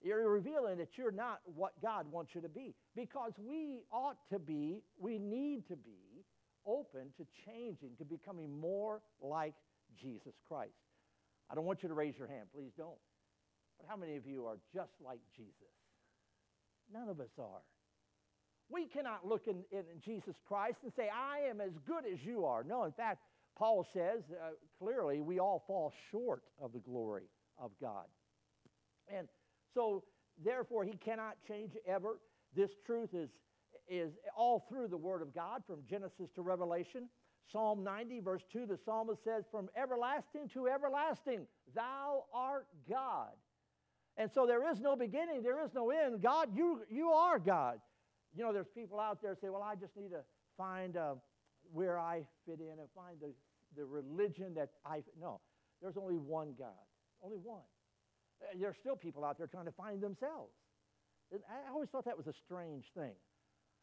You're 0.02 0.30
revealing 0.30 0.78
that 0.78 0.96
you're 0.96 1.12
not 1.12 1.40
what 1.44 1.72
God 1.82 2.10
wants 2.10 2.34
you 2.34 2.40
to 2.40 2.48
be. 2.48 2.74
Because 2.96 3.32
we 3.38 3.82
ought 3.92 4.16
to 4.32 4.38
be, 4.38 4.82
we 4.98 5.18
need 5.18 5.66
to 5.68 5.76
be 5.76 6.24
open 6.66 7.12
to 7.16 7.26
changing, 7.46 7.90
to 7.98 8.04
becoming 8.04 8.58
more 8.58 9.02
like 9.20 9.54
Jesus 10.00 10.34
Christ. 10.46 10.72
I 11.50 11.54
don't 11.54 11.64
want 11.64 11.82
you 11.82 11.88
to 11.88 11.94
raise 11.94 12.16
your 12.18 12.28
hand, 12.28 12.48
please 12.54 12.72
don't. 12.76 12.98
But 13.78 13.88
how 13.88 13.96
many 13.96 14.16
of 14.16 14.26
you 14.26 14.46
are 14.46 14.58
just 14.74 14.92
like 15.04 15.20
Jesus? 15.36 15.52
None 16.92 17.08
of 17.08 17.20
us 17.20 17.30
are. 17.38 17.62
We 18.68 18.86
cannot 18.86 19.26
look 19.26 19.48
in, 19.48 19.64
in 19.72 19.84
Jesus 20.04 20.36
Christ 20.46 20.78
and 20.84 20.92
say, 20.94 21.08
I 21.08 21.48
am 21.48 21.60
as 21.60 21.72
good 21.86 22.04
as 22.10 22.20
you 22.24 22.44
are. 22.44 22.62
No, 22.62 22.84
in 22.84 22.92
fact, 22.92 23.22
Paul 23.60 23.86
says 23.92 24.22
uh, 24.32 24.52
clearly 24.78 25.20
we 25.20 25.38
all 25.38 25.62
fall 25.66 25.92
short 26.10 26.42
of 26.58 26.72
the 26.72 26.78
glory 26.78 27.24
of 27.58 27.72
God. 27.78 28.06
And 29.14 29.28
so, 29.74 30.02
therefore, 30.42 30.82
he 30.82 30.94
cannot 30.96 31.36
change 31.46 31.72
ever. 31.86 32.18
This 32.56 32.70
truth 32.86 33.10
is, 33.12 33.28
is 33.86 34.12
all 34.34 34.64
through 34.70 34.88
the 34.88 34.96
Word 34.96 35.20
of 35.20 35.34
God 35.34 35.62
from 35.66 35.80
Genesis 35.88 36.30
to 36.36 36.42
Revelation. 36.42 37.10
Psalm 37.52 37.84
90, 37.84 38.20
verse 38.20 38.42
2, 38.50 38.64
the 38.64 38.78
psalmist 38.82 39.22
says, 39.24 39.44
From 39.50 39.68
everlasting 39.76 40.48
to 40.54 40.66
everlasting, 40.66 41.46
thou 41.74 42.24
art 42.32 42.66
God. 42.88 43.32
And 44.16 44.30
so 44.32 44.46
there 44.46 44.70
is 44.70 44.80
no 44.80 44.96
beginning, 44.96 45.42
there 45.42 45.62
is 45.62 45.74
no 45.74 45.90
end. 45.90 46.22
God, 46.22 46.48
you, 46.56 46.80
you 46.88 47.10
are 47.10 47.38
God. 47.38 47.78
You 48.34 48.42
know, 48.42 48.54
there's 48.54 48.68
people 48.74 48.98
out 48.98 49.20
there 49.20 49.36
say, 49.38 49.50
Well, 49.50 49.62
I 49.62 49.74
just 49.74 49.96
need 49.98 50.10
to 50.10 50.22
find 50.56 50.96
uh, 50.96 51.14
where 51.72 51.98
I 51.98 52.22
fit 52.46 52.60
in 52.60 52.78
and 52.78 52.88
find 52.94 53.16
the, 53.20 53.32
the 53.76 53.84
religion 53.84 54.54
that 54.54 54.70
I. 54.84 55.02
No, 55.20 55.40
there's 55.82 55.96
only 55.96 56.16
one 56.16 56.54
God, 56.58 56.84
only 57.22 57.38
one. 57.38 57.62
Uh, 58.42 58.56
there's 58.58 58.76
still 58.80 58.96
people 58.96 59.24
out 59.24 59.38
there 59.38 59.46
trying 59.46 59.66
to 59.66 59.72
find 59.72 60.00
themselves. 60.00 60.52
And 61.32 61.40
I 61.48 61.70
always 61.72 61.88
thought 61.90 62.04
that 62.06 62.16
was 62.16 62.26
a 62.26 62.34
strange 62.44 62.84
thing. 62.94 63.14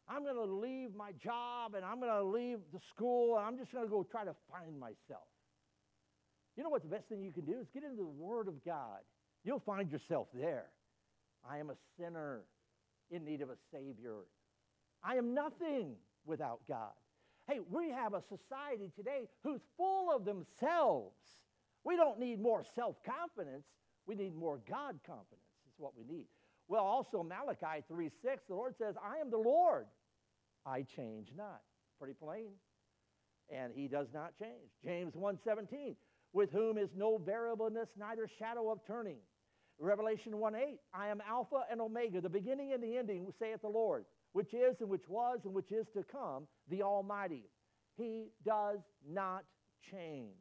I'm 0.08 0.22
going 0.22 0.36
to 0.36 0.44
leave 0.44 0.94
my 0.94 1.12
job 1.22 1.74
and 1.74 1.84
I'm 1.84 2.00
going 2.00 2.12
to 2.12 2.24
leave 2.24 2.58
the 2.72 2.80
school 2.94 3.36
and 3.36 3.46
I'm 3.46 3.58
just 3.58 3.72
going 3.72 3.84
to 3.84 3.90
go 3.90 4.02
try 4.02 4.24
to 4.24 4.34
find 4.50 4.78
myself. 4.78 5.28
You 6.56 6.64
know 6.64 6.70
what 6.70 6.82
the 6.82 6.88
best 6.88 7.08
thing 7.08 7.22
you 7.22 7.32
can 7.32 7.44
do 7.44 7.60
is 7.60 7.66
get 7.72 7.84
into 7.84 7.96
the 7.96 8.04
Word 8.04 8.48
of 8.48 8.64
God. 8.64 9.00
You'll 9.44 9.62
find 9.64 9.90
yourself 9.90 10.28
there. 10.34 10.66
I 11.48 11.58
am 11.58 11.70
a 11.70 11.74
sinner 11.98 12.42
in 13.10 13.24
need 13.24 13.42
of 13.42 13.50
a 13.50 13.56
Savior. 13.72 14.24
I 15.04 15.14
am 15.16 15.34
nothing 15.34 15.94
without 16.26 16.60
God. 16.68 16.92
Hey, 17.48 17.60
we 17.70 17.90
have 17.90 18.12
a 18.12 18.22
society 18.28 18.92
today 18.94 19.26
who's 19.42 19.62
full 19.78 20.14
of 20.14 20.26
themselves. 20.26 21.16
We 21.82 21.96
don't 21.96 22.20
need 22.20 22.40
more 22.40 22.62
self 22.74 22.96
confidence. 23.02 23.64
We 24.06 24.14
need 24.14 24.36
more 24.36 24.60
God 24.68 24.98
confidence, 25.06 25.48
is 25.66 25.74
what 25.78 25.96
we 25.96 26.04
need. 26.04 26.26
Well, 26.68 26.84
also 26.84 27.22
Malachi 27.22 27.82
3 27.88 28.10
6, 28.22 28.42
the 28.48 28.54
Lord 28.54 28.74
says, 28.76 28.94
I 29.02 29.18
am 29.18 29.30
the 29.30 29.38
Lord. 29.38 29.86
I 30.66 30.82
change 30.82 31.28
not. 31.34 31.62
Pretty 31.98 32.14
plain. 32.14 32.50
And 33.50 33.72
he 33.74 33.88
does 33.88 34.08
not 34.12 34.38
change. 34.38 34.68
James 34.84 35.14
1 35.16 35.38
17, 35.42 35.96
with 36.34 36.52
whom 36.52 36.76
is 36.76 36.90
no 36.94 37.16
variableness, 37.16 37.88
neither 37.98 38.28
shadow 38.38 38.70
of 38.70 38.80
turning. 38.86 39.16
Revelation 39.78 40.36
1 40.36 40.54
8, 40.54 40.80
I 40.92 41.08
am 41.08 41.22
Alpha 41.26 41.62
and 41.70 41.80
Omega, 41.80 42.20
the 42.20 42.28
beginning 42.28 42.74
and 42.74 42.82
the 42.82 42.98
ending, 42.98 43.32
saith 43.38 43.62
the 43.62 43.68
Lord, 43.68 44.04
which 44.32 44.54
is 44.54 44.80
and 44.80 44.88
which 44.88 45.08
was 45.08 45.40
and 45.44 45.54
which 45.54 45.72
is 45.72 45.86
to 45.94 46.02
come, 46.02 46.46
the 46.70 46.82
Almighty. 46.82 47.44
He 47.96 48.28
does 48.44 48.78
not 49.08 49.44
change. 49.90 50.36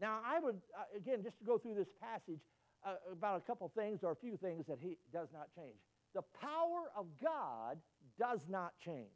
Now, 0.00 0.20
I 0.24 0.38
would, 0.38 0.56
uh, 0.76 0.96
again, 0.96 1.22
just 1.22 1.38
to 1.38 1.44
go 1.44 1.58
through 1.58 1.74
this 1.74 1.88
passage 2.00 2.40
uh, 2.84 2.94
about 3.12 3.38
a 3.38 3.40
couple 3.40 3.70
things 3.76 4.00
or 4.02 4.12
a 4.12 4.16
few 4.16 4.36
things 4.36 4.66
that 4.68 4.78
he 4.80 4.98
does 5.12 5.28
not 5.32 5.48
change. 5.54 5.76
The 6.14 6.22
power 6.40 6.90
of 6.96 7.06
God 7.22 7.78
does 8.18 8.40
not 8.48 8.72
change. 8.84 9.08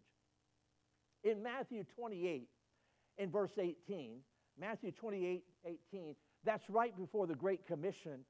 In 1.22 1.42
Matthew 1.42 1.84
28, 1.96 2.48
in 3.18 3.30
verse 3.30 3.52
18, 3.58 4.18
Matthew 4.58 4.90
28, 4.90 5.44
18, 5.92 6.14
that's 6.44 6.68
right 6.68 6.96
before 6.96 7.26
the 7.26 7.34
Great 7.34 7.66
Commission 7.66 8.20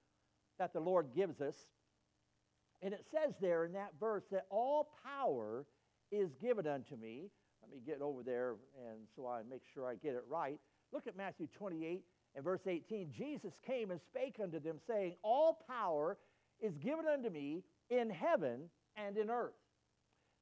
that 0.58 0.72
the 0.72 0.80
Lord 0.80 1.06
gives 1.14 1.40
us. 1.40 1.54
And 2.82 2.94
it 2.94 3.04
says 3.10 3.34
there 3.40 3.64
in 3.64 3.72
that 3.72 3.92
verse 3.98 4.24
that 4.32 4.46
all 4.50 4.90
power 5.04 5.66
is 6.10 6.30
given 6.40 6.66
unto 6.66 6.96
me. 6.96 7.30
Let 7.62 7.70
me 7.70 7.80
get 7.84 8.00
over 8.00 8.22
there 8.22 8.56
and 8.88 9.00
so 9.14 9.26
I 9.26 9.42
make 9.48 9.62
sure 9.74 9.86
I 9.86 9.94
get 9.94 10.14
it 10.14 10.24
right. 10.28 10.58
Look 10.92 11.06
at 11.06 11.16
Matthew 11.16 11.46
28 11.56 12.02
and 12.34 12.44
verse 12.44 12.62
18. 12.66 13.12
Jesus 13.16 13.52
came 13.66 13.90
and 13.90 14.00
spake 14.00 14.36
unto 14.42 14.60
them, 14.60 14.78
saying, 14.86 15.14
All 15.22 15.62
power 15.68 16.16
is 16.60 16.76
given 16.78 17.04
unto 17.06 17.30
me 17.30 17.62
in 17.90 18.10
heaven 18.10 18.62
and 18.96 19.16
in 19.16 19.30
earth. 19.30 19.52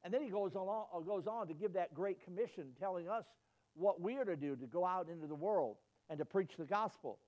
And 0.05 0.15
then 0.15 0.23
he 0.23 0.31
goes 0.31 0.55
on, 0.55 0.87
uh, 0.95 1.01
goes 1.01 1.27
on 1.27 1.49
to 1.49 1.55
give 1.55 1.73
that 1.75 1.93
great 1.93 2.25
commission, 2.25 2.69
telling 2.79 3.09
us 3.09 3.25
what 3.75 4.01
we 4.01 4.17
are 4.17 4.25
to 4.25 4.37
do 4.37 4.57
to 4.57 4.67
go 4.67 4.85
out 4.85 5.09
into 5.09 5.27
the 5.27 5.35
world 5.35 5.77
and 6.09 6.19
to 6.19 6.25
preach 6.25 6.53
the 6.59 6.65
gospel. 6.65 7.19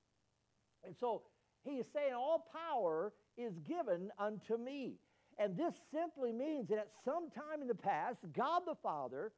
And 0.85 0.95
so 0.99 1.23
he 1.65 1.73
is 1.73 1.87
saying, 1.93 2.15
All 2.15 2.47
power 2.53 3.13
is 3.37 3.55
given 3.61 4.11
unto 4.19 4.57
me. 4.57 4.95
And 5.39 5.57
this 5.57 5.75
simply 5.93 6.33
means 6.33 6.69
that 6.69 6.79
at 6.79 6.91
some 7.05 7.31
time 7.31 7.63
in 7.63 7.69
the 7.69 7.75
past, 7.75 8.19
God 8.37 8.63
the 8.67 8.75
Father 8.83 9.33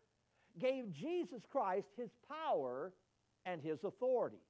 gave 0.60 0.92
Jesus 0.92 1.42
Christ 1.50 1.86
his 1.96 2.10
power 2.28 2.92
and 3.46 3.62
his 3.62 3.84
authority. 3.84 4.42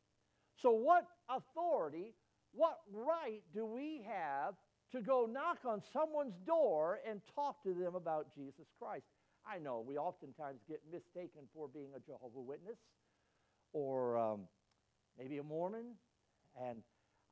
So, 0.56 0.70
what 0.70 1.06
authority, 1.28 2.14
what 2.52 2.78
right 2.92 3.42
do 3.54 3.66
we 3.66 4.04
have 4.06 4.54
to 4.92 5.00
go 5.00 5.28
knock 5.30 5.58
on 5.66 5.82
someone's 5.92 6.34
door 6.46 7.00
and 7.08 7.20
talk 7.34 7.62
to 7.64 7.75
them 7.75 7.94
about 7.94 8.34
Jesus 8.34 8.66
Christ? 8.78 9.04
I 9.46 9.58
know 9.58 9.84
we 9.87 9.99
oftentimes 9.99 10.61
get 10.68 10.80
mistaken 10.90 11.42
for 11.54 11.68
being 11.68 11.90
a 11.96 12.00
Jehovah 12.00 12.40
Witness 12.40 12.78
or 13.72 14.16
um, 14.16 14.40
maybe 15.18 15.38
a 15.38 15.42
Mormon 15.42 15.94
and 16.61 16.82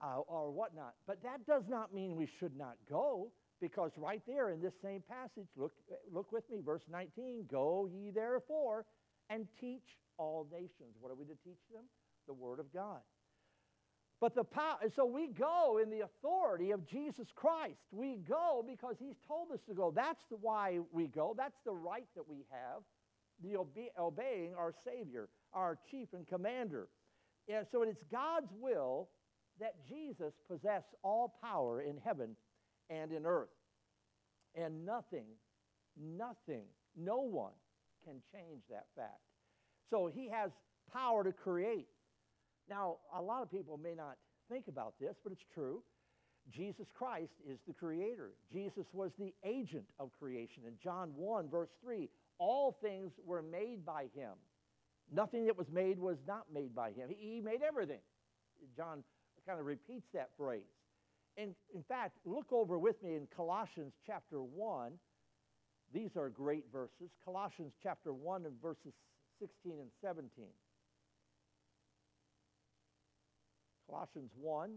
uh, 0.03 0.21
or 0.27 0.51
whatnot. 0.51 0.95
But 1.07 1.23
that 1.23 1.47
does 1.47 1.65
not 1.69 1.95
mean 1.95 2.17
we 2.17 2.29
should 2.39 2.57
not 2.57 2.77
go. 2.89 3.31
Because 3.61 3.93
right 3.99 4.23
there 4.27 4.51
in 4.51 4.63
this 4.63 4.73
same 4.83 5.03
passage, 5.07 5.49
look, 5.55 5.73
look 6.11 6.33
with 6.33 6.49
me, 6.51 6.63
verse 6.65 6.83
19 6.91 7.47
Go 7.51 7.89
ye 7.93 8.11
therefore 8.11 8.87
and 9.29 9.47
teach 9.61 9.99
all 10.17 10.47
nations. 10.51 10.97
What 10.99 11.13
are 11.13 11.15
we 11.15 11.27
to 11.27 11.37
teach 11.45 11.61
them? 11.73 11.85
The 12.27 12.33
Word 12.33 12.59
of 12.59 12.73
God. 12.73 13.01
But 14.21 14.35
the 14.35 14.45
power, 14.45 14.77
so 14.95 15.07
we 15.07 15.29
go 15.29 15.81
in 15.83 15.89
the 15.89 16.01
authority 16.01 16.73
of 16.73 16.87
Jesus 16.87 17.29
Christ. 17.35 17.81
We 17.91 18.17
go 18.17 18.63
because 18.67 18.97
He's 18.99 19.17
told 19.27 19.51
us 19.51 19.61
to 19.67 19.75
go. 19.75 19.93
That's 19.95 20.23
the 20.31 20.37
why 20.37 20.79
we 20.93 21.07
go. 21.07 21.35
That's 21.37 21.59
the 21.65 21.73
right 21.73 22.07
that 22.17 22.29
we 22.29 22.45
have, 22.51 22.83
the 23.43 23.57
obe- 23.57 23.95
obeying 23.99 24.55
our 24.55 24.75
Savior, 24.85 25.31
our 25.55 25.79
chief 25.91 26.09
and 26.13 26.29
commander. 26.29 26.89
And 27.49 27.67
so 27.73 27.83
it's 27.83 28.03
God's 28.13 28.53
will 28.61 29.09
that 29.61 29.75
Jesus 29.89 30.33
possess 30.49 30.83
all 31.03 31.35
power 31.43 31.83
in 31.83 31.99
heaven 32.05 32.37
and 32.89 33.13
in 33.13 33.27
earth. 33.27 33.49
And 34.55 34.85
nothing, 34.85 35.27
nothing, 35.97 36.65
no 36.97 37.21
one 37.21 37.53
can 38.05 38.17
change 38.33 38.63
that 38.71 38.87
fact. 38.97 39.21
So 39.91 40.11
he 40.13 40.29
has 40.29 40.51
power 40.93 41.23
to 41.25 41.33
create. 41.33 41.87
Now, 42.69 42.97
a 43.15 43.21
lot 43.21 43.43
of 43.43 43.51
people 43.51 43.79
may 43.83 43.95
not 43.95 44.17
think 44.51 44.67
about 44.69 44.95
this, 45.01 45.17
but 45.23 45.33
it's 45.33 45.45
true. 45.55 45.83
Jesus 46.51 46.87
Christ 46.97 47.33
is 47.49 47.59
the 47.67 47.75
creator. 47.75 48.31
Jesus 48.53 48.87
was 48.93 49.11
the 49.19 49.33
agent 49.45 49.85
of 49.99 50.11
creation. 50.19 50.63
In 50.67 50.75
John 50.83 51.11
1, 51.15 51.49
verse 51.49 51.69
3, 51.83 52.09
all 52.39 52.77
things 52.83 53.13
were 53.25 53.43
made 53.43 53.85
by 53.85 54.05
him. 54.15 54.33
Nothing 55.13 55.47
that 55.47 55.59
was 55.59 55.67
made 55.73 55.99
was 55.99 56.17
not 56.27 56.47
made 56.53 56.75
by 56.75 56.91
him. 56.91 57.11
He 57.11 57.41
made 57.41 57.61
everything. 57.67 58.01
John 58.77 59.03
kind 59.47 59.61
of 59.61 59.67
repeats 59.67 60.09
that 60.15 60.31
phrase. 60.37 60.63
In, 61.37 61.55
in 61.75 61.83
fact, 61.83 62.19
look 62.25 62.53
over 62.53 62.79
with 62.79 63.03
me 63.03 63.15
in 63.15 63.27
Colossians 63.35 63.95
chapter 64.07 64.43
1. 64.43 64.93
These 65.93 66.17
are 66.17 66.29
great 66.29 66.65
verses. 66.73 67.11
Colossians 67.25 67.73
chapter 67.83 68.13
1 68.13 68.47
and 68.47 68.61
verses 68.61 68.95
16 69.41 69.73
and 69.81 69.91
17. 70.01 70.47
Colossians 73.89 74.31
1, 74.41 74.71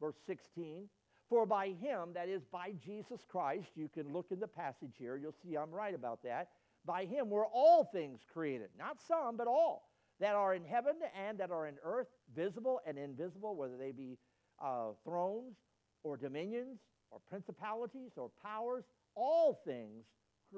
verse 0.00 0.16
16. 0.26 0.88
For 1.28 1.46
by 1.46 1.68
him, 1.68 2.10
that 2.14 2.28
is 2.28 2.42
by 2.44 2.72
Jesus 2.84 3.24
Christ, 3.28 3.68
you 3.76 3.88
can 3.88 4.12
look 4.12 4.26
in 4.30 4.40
the 4.40 4.48
passage 4.48 4.94
here, 4.98 5.16
you'll 5.16 5.34
see 5.42 5.56
I'm 5.56 5.70
right 5.70 5.94
about 5.94 6.22
that. 6.24 6.48
By 6.84 7.04
him 7.04 7.30
were 7.30 7.46
all 7.46 7.84
things 7.84 8.20
created, 8.32 8.70
not 8.78 9.00
some, 9.06 9.36
but 9.36 9.46
all, 9.46 9.88
that 10.20 10.34
are 10.34 10.54
in 10.54 10.64
heaven 10.64 10.94
and 11.28 11.38
that 11.38 11.50
are 11.50 11.66
in 11.66 11.74
earth, 11.82 12.08
visible 12.36 12.80
and 12.86 12.98
invisible, 12.98 13.56
whether 13.56 13.76
they 13.76 13.90
be 13.90 14.18
uh, 14.62 14.88
thrones 15.02 15.56
or 16.04 16.16
dominions 16.16 16.78
or 17.10 17.18
principalities 17.28 18.12
or 18.16 18.30
powers, 18.42 18.84
all 19.14 19.60
things 19.64 20.04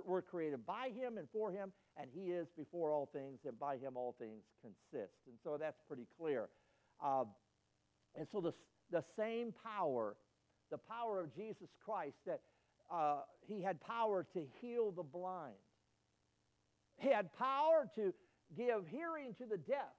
were 0.05 0.23
created 0.23 0.65
by 0.67 0.89
him 0.89 1.19
and 1.19 1.29
for 1.33 1.53
him, 1.53 1.73
and 1.97 2.09
he 2.15 2.31
is 2.31 2.47
before 2.57 2.93
all 2.93 3.09
things, 3.13 3.41
and 3.47 3.59
by 3.59 3.77
him 3.77 3.97
all 3.97 4.15
things 4.19 4.43
consist. 4.61 5.15
And 5.27 5.37
so 5.45 5.57
that's 5.59 5.81
pretty 5.87 6.07
clear. 6.19 6.49
Uh, 7.03 7.25
and 8.17 8.27
so 8.31 8.41
the, 8.41 8.53
the 8.91 9.05
same 9.17 9.53
power, 9.65 10.17
the 10.71 10.79
power 10.79 11.21
of 11.21 11.35
Jesus 11.35 11.69
Christ, 11.85 12.17
that 12.27 12.41
uh, 12.93 13.21
he 13.47 13.63
had 13.63 13.81
power 13.81 14.27
to 14.35 14.43
heal 14.61 14.91
the 14.91 15.03
blind, 15.03 15.55
he 16.97 17.09
had 17.09 17.33
power 17.37 17.89
to 17.97 18.13
give 18.57 18.87
hearing 18.89 19.35
to 19.39 19.47
the 19.47 19.57
deaf, 19.57 19.95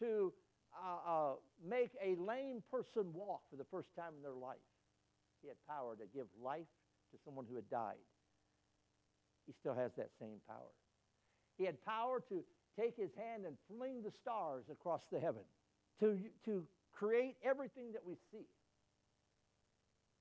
to 0.00 0.32
uh, 0.74 1.10
uh, 1.10 1.32
make 1.66 1.90
a 2.02 2.16
lame 2.20 2.62
person 2.70 3.12
walk 3.12 3.42
for 3.50 3.56
the 3.56 3.66
first 3.70 3.88
time 3.96 4.12
in 4.16 4.22
their 4.22 4.36
life. 4.36 4.62
He 5.42 5.48
had 5.48 5.56
power 5.68 5.96
to 5.96 6.04
give 6.14 6.26
life 6.42 6.68
to 7.12 7.18
someone 7.24 7.46
who 7.48 7.56
had 7.56 7.68
died. 7.70 8.00
He 9.46 9.52
still 9.58 9.74
has 9.74 9.90
that 9.96 10.10
same 10.20 10.38
power. 10.46 10.72
He 11.58 11.64
had 11.64 11.82
power 11.84 12.22
to 12.28 12.44
take 12.78 12.96
his 12.96 13.10
hand 13.16 13.44
and 13.46 13.56
fling 13.68 14.02
the 14.02 14.12
stars 14.22 14.64
across 14.70 15.00
the 15.12 15.18
heaven, 15.18 15.42
to, 16.00 16.18
to 16.44 16.64
create 16.92 17.36
everything 17.44 17.92
that 17.92 18.06
we 18.06 18.14
see. 18.30 18.46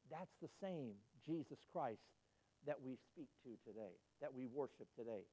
That's 0.10 0.34
the 0.42 0.50
same 0.62 0.92
Jesus 1.28 1.60
Christ 1.72 2.02
that 2.66 2.78
we 2.84 2.98
speak 3.14 3.30
to 3.44 3.52
today, 3.70 3.94
that 4.22 4.34
we 4.34 4.48
worship 4.48 4.88
today. 4.98 5.24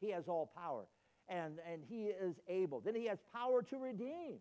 He 0.00 0.10
has 0.10 0.24
all 0.26 0.50
power, 0.56 0.86
and, 1.28 1.58
and 1.70 1.82
he 1.88 2.04
is 2.06 2.36
able. 2.48 2.80
Then 2.80 2.94
he 2.94 3.06
has 3.06 3.18
power 3.32 3.62
to 3.62 3.76
redeem. 3.76 4.38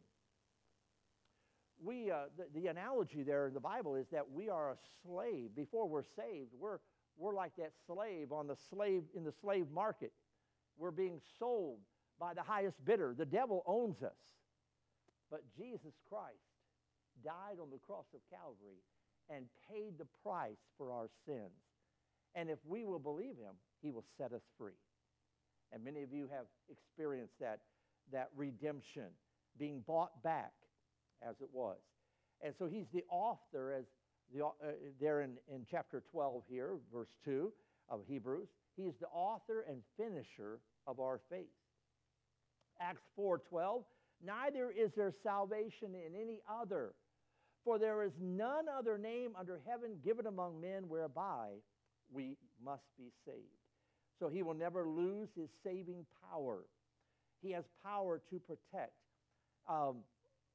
We, 1.84 2.12
uh, 2.12 2.26
the, 2.38 2.62
the 2.62 2.68
analogy 2.68 3.24
there 3.24 3.48
in 3.48 3.54
the 3.54 3.60
Bible 3.60 3.96
is 3.96 4.08
that 4.12 4.30
we 4.30 4.50
are 4.50 4.72
a 4.72 4.76
slave. 5.04 5.50
Before 5.56 5.88
we're 5.88 6.04
saved, 6.04 6.52
we're, 6.58 6.80
we're 7.18 7.36
like 7.36 7.56
that 7.58 7.72
slave 7.88 8.32
on 8.32 8.48
the 8.48 8.56
slave 8.70 9.04
in 9.16 9.24
the 9.24 9.34
slave 9.42 9.68
market. 9.74 10.14
We're 10.78 10.92
being 10.92 11.20
sold 11.40 11.80
by 12.20 12.34
the 12.34 12.42
highest 12.42 12.84
bidder. 12.86 13.14
The 13.18 13.26
devil 13.26 13.64
owns 13.66 14.02
us. 14.02 14.16
But 15.30 15.42
Jesus 15.58 15.94
Christ 16.10 16.38
died 17.24 17.58
on 17.62 17.70
the 17.72 17.80
cross 17.86 18.06
of 18.14 18.20
Calvary 18.30 18.82
and 19.30 19.46
paid 19.70 19.98
the 19.98 20.08
price 20.24 20.60
for 20.78 20.92
our 20.92 21.10
sins. 21.26 21.52
And 22.36 22.50
if 22.50 22.60
we 22.66 22.86
will 22.86 23.00
believe 23.00 23.38
him, 23.38 23.56
he 23.82 23.92
will 23.92 24.06
set 24.18 24.32
us 24.32 24.42
free. 24.58 24.80
And 25.74 25.84
many 25.84 26.04
of 26.04 26.14
you 26.14 26.30
have 26.32 26.46
experienced 26.70 27.34
that, 27.40 27.60
that 28.12 28.30
redemption, 28.36 29.08
being 29.58 29.84
bought 29.88 30.22
back 30.24 30.54
as 31.28 31.36
it 31.42 31.50
was. 31.52 31.78
And 32.42 32.54
so 32.58 32.68
he's 32.68 32.86
the 32.94 33.04
author, 33.10 33.74
as 33.74 33.86
the, 34.34 34.46
uh, 34.46 34.50
there 35.00 35.22
in, 35.22 35.32
in 35.54 35.66
chapter 35.70 36.04
12 36.12 36.44
here, 36.48 36.76
verse 36.92 37.16
2 37.26 37.52
of 37.90 38.02
Hebrews. 38.08 38.48
He 38.76 38.84
is 38.84 38.96
the 39.00 39.08
author 39.08 39.66
and 39.68 39.82
finisher 39.98 40.60
of 40.88 41.00
our 41.00 41.20
faith. 41.30 41.46
Acts 42.80 43.04
4:12, 43.18 43.86
neither 44.22 44.72
is 44.72 44.92
there 44.96 45.14
salvation 45.24 45.96
in 45.96 46.16
any 46.16 46.42
other, 46.50 46.94
for 47.64 47.78
there 47.78 48.04
is 48.04 48.14
none 48.20 48.68
other 48.68 48.98
name 48.98 49.36
under 49.38 49.62
heaven 49.66 50.00
given 50.04 50.28
among 50.28 50.60
men 50.60 50.90
whereby 50.90 51.52
we 52.12 52.38
must 52.62 52.86
be 52.98 53.12
saved. 53.26 53.63
So 54.24 54.30
he 54.30 54.42
will 54.42 54.54
never 54.54 54.88
lose 54.88 55.28
his 55.36 55.50
saving 55.66 56.06
power. 56.32 56.60
He 57.42 57.52
has 57.52 57.66
power 57.84 58.22
to 58.30 58.40
protect. 58.40 58.94
Um, 59.68 59.98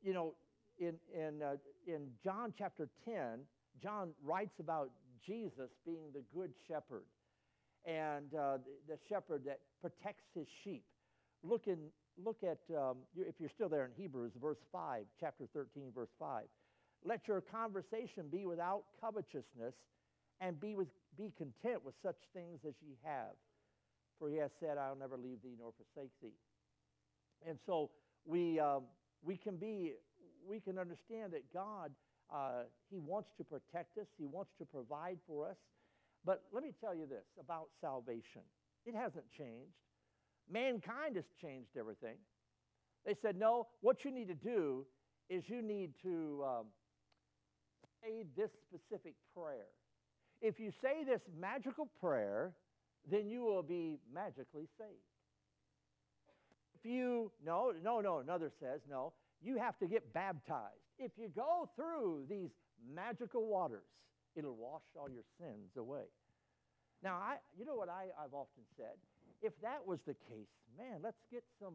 you 0.02 0.14
know, 0.14 0.32
in, 0.78 0.94
in, 1.14 1.42
uh, 1.42 1.56
in 1.86 2.06
John 2.24 2.54
chapter 2.56 2.88
10, 3.04 3.40
John 3.82 4.12
writes 4.24 4.58
about 4.58 4.88
Jesus 5.26 5.68
being 5.84 6.06
the 6.14 6.22
good 6.34 6.52
shepherd 6.66 7.04
and 7.84 8.32
uh, 8.32 8.56
the, 8.56 8.94
the, 8.94 8.98
shepherd 9.06 9.42
that 9.44 9.60
protects 9.82 10.24
his 10.34 10.46
sheep. 10.64 10.84
Look, 11.42 11.66
in, 11.66 11.76
look 12.24 12.38
at, 12.42 12.60
um, 12.74 12.96
if 13.18 13.34
you're 13.38 13.50
still 13.54 13.68
there 13.68 13.84
in 13.84 13.90
Hebrews, 14.02 14.32
verse 14.40 14.64
5, 14.72 15.04
chapter 15.20 15.44
13, 15.52 15.92
verse 15.94 16.08
5. 16.18 16.44
Let 17.04 17.28
your 17.28 17.42
conversation 17.42 18.28
be 18.32 18.46
without 18.46 18.84
covetousness 18.98 19.74
and 20.40 20.58
be, 20.58 20.74
with, 20.74 20.88
be 21.18 21.34
content 21.36 21.84
with 21.84 21.94
such 22.02 22.16
things 22.32 22.60
as 22.66 22.72
ye 22.80 22.96
have. 23.04 23.34
For 24.18 24.28
he 24.28 24.36
has 24.36 24.50
said, 24.58 24.78
I'll 24.78 24.96
never 24.96 25.16
leave 25.16 25.42
thee 25.42 25.56
nor 25.58 25.72
forsake 25.72 26.12
thee. 26.20 26.34
And 27.46 27.58
so 27.66 27.90
we, 28.24 28.58
um, 28.58 28.82
we 29.22 29.36
can 29.36 29.56
be, 29.56 29.94
we 30.48 30.60
can 30.60 30.78
understand 30.78 31.32
that 31.32 31.52
God, 31.52 31.92
uh, 32.34 32.64
he 32.90 32.98
wants 32.98 33.30
to 33.38 33.44
protect 33.44 33.96
us. 33.98 34.06
He 34.18 34.26
wants 34.26 34.50
to 34.58 34.64
provide 34.64 35.18
for 35.26 35.48
us. 35.48 35.56
But 36.24 36.42
let 36.52 36.62
me 36.64 36.72
tell 36.80 36.94
you 36.94 37.06
this 37.06 37.26
about 37.40 37.68
salvation. 37.80 38.42
It 38.84 38.94
hasn't 38.94 39.30
changed. 39.36 39.76
Mankind 40.50 41.16
has 41.16 41.26
changed 41.40 41.76
everything. 41.78 42.16
They 43.06 43.14
said, 43.22 43.36
no, 43.36 43.68
what 43.80 44.04
you 44.04 44.10
need 44.10 44.28
to 44.28 44.34
do 44.34 44.84
is 45.30 45.44
you 45.48 45.62
need 45.62 45.92
to 46.02 46.44
um, 46.46 46.66
say 48.02 48.24
this 48.36 48.50
specific 48.66 49.14
prayer. 49.34 49.66
If 50.40 50.58
you 50.58 50.72
say 50.82 51.04
this 51.04 51.20
magical 51.38 51.88
prayer, 52.00 52.52
then 53.10 53.28
you 53.28 53.42
will 53.42 53.62
be 53.62 53.98
magically 54.12 54.68
saved. 54.78 54.90
If 56.74 56.88
you, 56.88 57.32
no, 57.44 57.72
no, 57.82 58.00
no, 58.00 58.18
another 58.18 58.50
says, 58.60 58.80
no, 58.88 59.12
you 59.42 59.58
have 59.58 59.78
to 59.78 59.86
get 59.86 60.12
baptized. 60.12 60.82
If 60.98 61.12
you 61.16 61.28
go 61.34 61.68
through 61.74 62.26
these 62.28 62.50
magical 62.94 63.46
waters, 63.46 63.86
it'll 64.36 64.56
wash 64.56 64.82
all 64.98 65.10
your 65.10 65.24
sins 65.38 65.76
away. 65.76 66.06
Now, 67.02 67.14
I, 67.14 67.36
you 67.58 67.64
know 67.64 67.74
what 67.74 67.88
I, 67.88 68.06
I've 68.22 68.34
often 68.34 68.62
said? 68.76 68.98
If 69.42 69.52
that 69.62 69.86
was 69.86 70.00
the 70.06 70.14
case, 70.14 70.50
man, 70.76 71.00
let's 71.02 71.22
get 71.30 71.44
some 71.60 71.74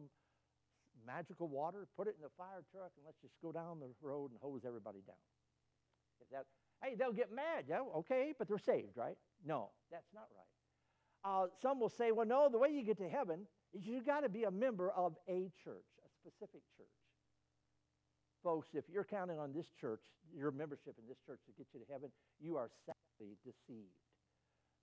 magical 1.06 1.48
water, 1.48 1.86
put 1.96 2.08
it 2.08 2.14
in 2.16 2.22
the 2.22 2.32
fire 2.36 2.64
truck, 2.72 2.92
and 2.96 3.04
let's 3.04 3.20
just 3.20 3.34
go 3.42 3.52
down 3.52 3.80
the 3.80 3.88
road 4.00 4.30
and 4.30 4.40
hose 4.40 4.62
everybody 4.66 5.00
down. 5.06 5.16
If 6.20 6.30
that, 6.30 6.44
hey, 6.82 6.94
they'll 6.94 7.12
get 7.12 7.32
mad. 7.32 7.64
Yeah, 7.68 7.80
okay, 7.96 8.32
but 8.38 8.48
they're 8.48 8.58
saved, 8.58 8.96
right? 8.96 9.16
No, 9.44 9.70
that's 9.90 10.12
not 10.14 10.28
right. 10.36 10.63
Uh, 11.24 11.46
some 11.62 11.80
will 11.80 11.88
say, 11.88 12.12
well, 12.12 12.26
no, 12.26 12.48
the 12.50 12.58
way 12.58 12.68
you 12.68 12.82
get 12.82 12.98
to 12.98 13.08
heaven 13.08 13.46
is 13.72 13.86
you've 13.86 14.06
got 14.06 14.20
to 14.20 14.28
be 14.28 14.44
a 14.44 14.50
member 14.50 14.90
of 14.90 15.16
a 15.28 15.50
church, 15.64 15.88
a 16.04 16.10
specific 16.20 16.60
church. 16.76 16.86
Folks, 18.42 18.68
if 18.74 18.84
you're 18.92 19.04
counting 19.04 19.38
on 19.38 19.54
this 19.54 19.68
church, 19.80 20.02
your 20.36 20.50
membership 20.50 20.94
in 20.98 21.08
this 21.08 21.16
church 21.26 21.40
to 21.46 21.52
get 21.56 21.66
you 21.72 21.80
to 21.80 21.86
heaven, 21.90 22.10
you 22.38 22.56
are 22.56 22.68
sadly 22.84 23.38
deceived. 23.42 23.96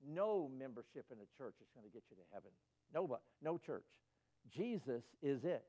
No 0.03 0.49
membership 0.57 1.05
in 1.11 1.17
a 1.17 1.29
church 1.37 1.53
is 1.61 1.67
going 1.75 1.85
to 1.85 1.93
get 1.93 2.01
you 2.09 2.17
to 2.17 2.23
heaven. 2.33 2.49
No, 2.91 3.19
no 3.43 3.59
church. 3.59 3.85
Jesus 4.49 5.03
is 5.21 5.43
it. 5.43 5.63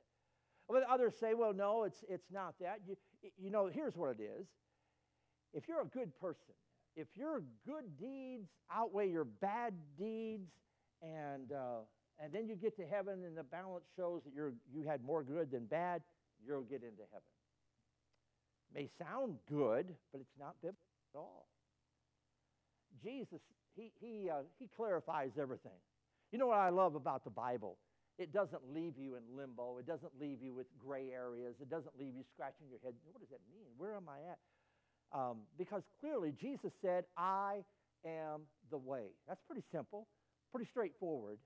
But 0.69 0.85
others 0.89 1.15
say, 1.21 1.35
well, 1.35 1.53
no, 1.53 1.85
it's, 1.85 2.03
it's 2.09 2.31
not 2.33 2.55
that. 2.61 2.81
You, 2.87 2.97
you 3.37 3.51
know, 3.51 3.69
here's 3.71 3.95
what 3.95 4.19
it 4.19 4.23
is. 4.23 4.47
If 5.53 5.69
you're 5.69 5.83
a 5.83 5.87
good 5.87 6.19
person, 6.19 6.55
if 6.97 7.07
your 7.17 7.43
good 7.67 7.99
deeds 7.99 8.49
outweigh 8.71 9.11
your 9.11 9.25
bad 9.25 9.75
deeds, 9.99 10.51
and, 11.03 11.53
uh, 11.53 11.81
and 12.23 12.33
then 12.33 12.47
you 12.49 12.55
get 12.55 12.77
to 12.77 12.87
heaven 12.87 13.25
and 13.25 13.37
the 13.37 13.43
balance 13.43 13.85
shows 13.97 14.23
that 14.25 14.33
you're, 14.35 14.53
you 14.73 14.83
had 14.87 15.03
more 15.03 15.23
good 15.23 15.51
than 15.51 15.67
bad, 15.67 16.03
you'll 16.47 16.63
get 16.63 16.83
into 16.83 17.03
heaven. 17.11 17.29
May 18.75 18.89
sound 18.99 19.37
good, 19.49 19.95
but 20.13 20.21
it's 20.21 20.39
not 20.39 20.55
biblical 20.63 20.81
at 21.15 21.19
all. 21.19 21.47
Jesus, 23.03 23.41
he, 23.75 23.91
he, 24.01 24.31
uh, 24.31 24.43
he 24.59 24.69
clarifies 24.77 25.31
everything. 25.41 25.77
You 26.31 26.39
know 26.39 26.47
what 26.47 26.59
I 26.59 26.71
love 26.71 26.95
about 26.95 27.25
the 27.25 27.31
Bible? 27.31 27.77
It 28.19 28.33
doesn't 28.33 28.63
leave 28.73 28.99
you 28.99 29.17
in 29.17 29.23
limbo. 29.37 29.79
It 29.79 29.87
doesn't 29.87 30.13
leave 30.21 30.43
you 30.43 30.55
with 30.55 30.67
gray 30.79 31.11
areas. 31.11 31.57
It 31.61 31.69
doesn't 31.69 31.99
leave 31.99 32.15
you 32.15 32.25
scratching 32.33 32.69
your 32.69 32.79
head. 32.85 32.95
What 33.11 33.21
does 33.21 33.31
that 33.31 33.41
mean? 33.51 33.69
Where 33.77 33.97
am 33.97 34.09
I 34.09 34.31
at? 34.31 34.39
Um, 35.15 35.39
because 35.59 35.83
clearly 36.01 36.33
Jesus 36.41 36.73
said, 36.81 37.05
I 37.17 37.65
am 38.05 38.43
the 38.71 38.79
way. 38.79 39.13
That's 39.29 39.41
pretty 39.47 39.63
simple, 39.71 40.07
pretty 40.51 40.69
straightforward. 40.71 41.39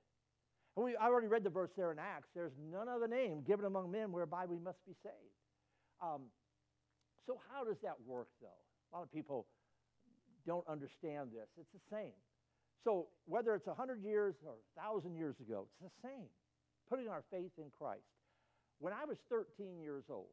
And 0.77 0.85
we, 0.85 0.97
I 0.97 1.07
already 1.07 1.27
read 1.27 1.43
the 1.43 1.51
verse 1.51 1.71
there 1.77 1.91
in 1.91 1.99
Acts. 1.99 2.29
There's 2.35 2.53
none 2.71 2.89
other 2.89 3.09
name 3.09 3.43
given 3.47 3.65
among 3.65 3.91
men 3.91 4.13
whereby 4.13 4.45
we 4.45 4.59
must 4.59 4.85
be 4.87 4.95
saved. 5.03 5.35
Um, 6.03 6.23
so, 7.27 7.41
how 7.51 7.65
does 7.65 7.79
that 7.83 7.97
work, 8.07 8.29
though? 8.41 8.61
A 8.93 8.97
lot 8.97 9.03
of 9.03 9.13
people 9.13 9.47
don't 10.47 10.67
understand 10.69 11.31
this. 11.33 11.49
It's 11.59 11.73
the 11.73 11.83
same. 11.91 12.15
So, 12.85 13.09
whether 13.25 13.55
it's 13.55 13.67
100 13.67 14.03
years 14.05 14.37
or 14.47 14.55
1,000 14.75 15.17
years 15.17 15.35
ago, 15.41 15.67
it's 15.67 15.93
the 15.93 16.09
same. 16.09 16.29
Putting 16.89 17.09
our 17.09 17.25
faith 17.33 17.51
in 17.59 17.65
Christ. 17.77 18.07
When 18.79 18.93
I 18.93 19.05
was 19.07 19.17
13 19.29 19.81
years 19.81 20.05
old, 20.11 20.31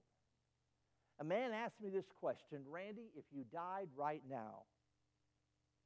a 1.20 1.24
man 1.24 1.52
asked 1.52 1.80
me 1.82 1.90
this 1.90 2.06
question 2.20 2.60
Randy, 2.70 3.12
if 3.16 3.26
you 3.32 3.44
died 3.52 3.88
right 3.96 4.22
now, 4.30 4.64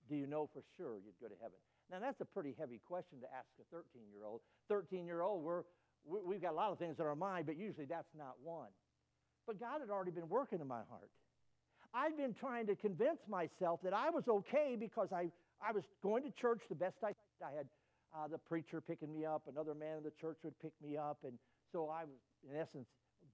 do 0.09 0.15
you 0.15 0.27
know 0.27 0.49
for 0.53 0.63
sure 0.77 0.97
you'd 1.03 1.19
go 1.21 1.27
to 1.27 1.35
heaven? 1.41 1.57
Now, 1.91 1.99
that's 1.99 2.19
a 2.19 2.25
pretty 2.25 2.55
heavy 2.59 2.81
question 2.85 3.19
to 3.21 3.27
ask 3.31 3.47
a 3.59 3.65
13 3.71 4.01
year 4.11 4.25
old. 4.25 4.41
13 4.67 5.05
year 5.05 5.21
old, 5.21 5.43
we're, 5.43 5.63
we've 6.05 6.41
got 6.41 6.51
a 6.51 6.55
lot 6.55 6.71
of 6.71 6.79
things 6.79 6.99
in 6.99 7.05
our 7.05 7.15
mind, 7.15 7.45
but 7.45 7.57
usually 7.57 7.85
that's 7.85 8.11
not 8.17 8.35
one. 8.43 8.69
But 9.45 9.59
God 9.59 9.79
had 9.79 9.89
already 9.89 10.11
been 10.11 10.27
working 10.27 10.59
in 10.59 10.67
my 10.67 10.83
heart. 10.89 11.09
I'd 11.93 12.17
been 12.17 12.33
trying 12.33 12.67
to 12.67 12.75
convince 12.75 13.19
myself 13.29 13.79
that 13.83 13.93
I 13.93 14.09
was 14.09 14.23
okay 14.27 14.75
because 14.77 15.07
I, 15.13 15.31
I 15.63 15.71
was 15.71 15.83
going 16.03 16.23
to 16.23 16.31
church 16.31 16.59
the 16.67 16.75
best 16.75 16.97
I 17.01 17.15
could. 17.15 17.45
I 17.45 17.55
had, 17.55 17.67
uh, 18.15 18.27
the 18.27 18.37
preacher 18.37 18.81
picking 18.81 19.13
me 19.13 19.25
up, 19.25 19.43
another 19.47 19.73
man 19.73 19.97
in 19.97 20.03
the 20.03 20.13
church 20.19 20.37
would 20.43 20.57
pick 20.59 20.73
me 20.83 20.97
up. 20.97 21.19
And 21.23 21.33
so 21.71 21.89
I 21.89 22.03
was, 22.03 22.19
in 22.49 22.59
essence, 22.59 22.87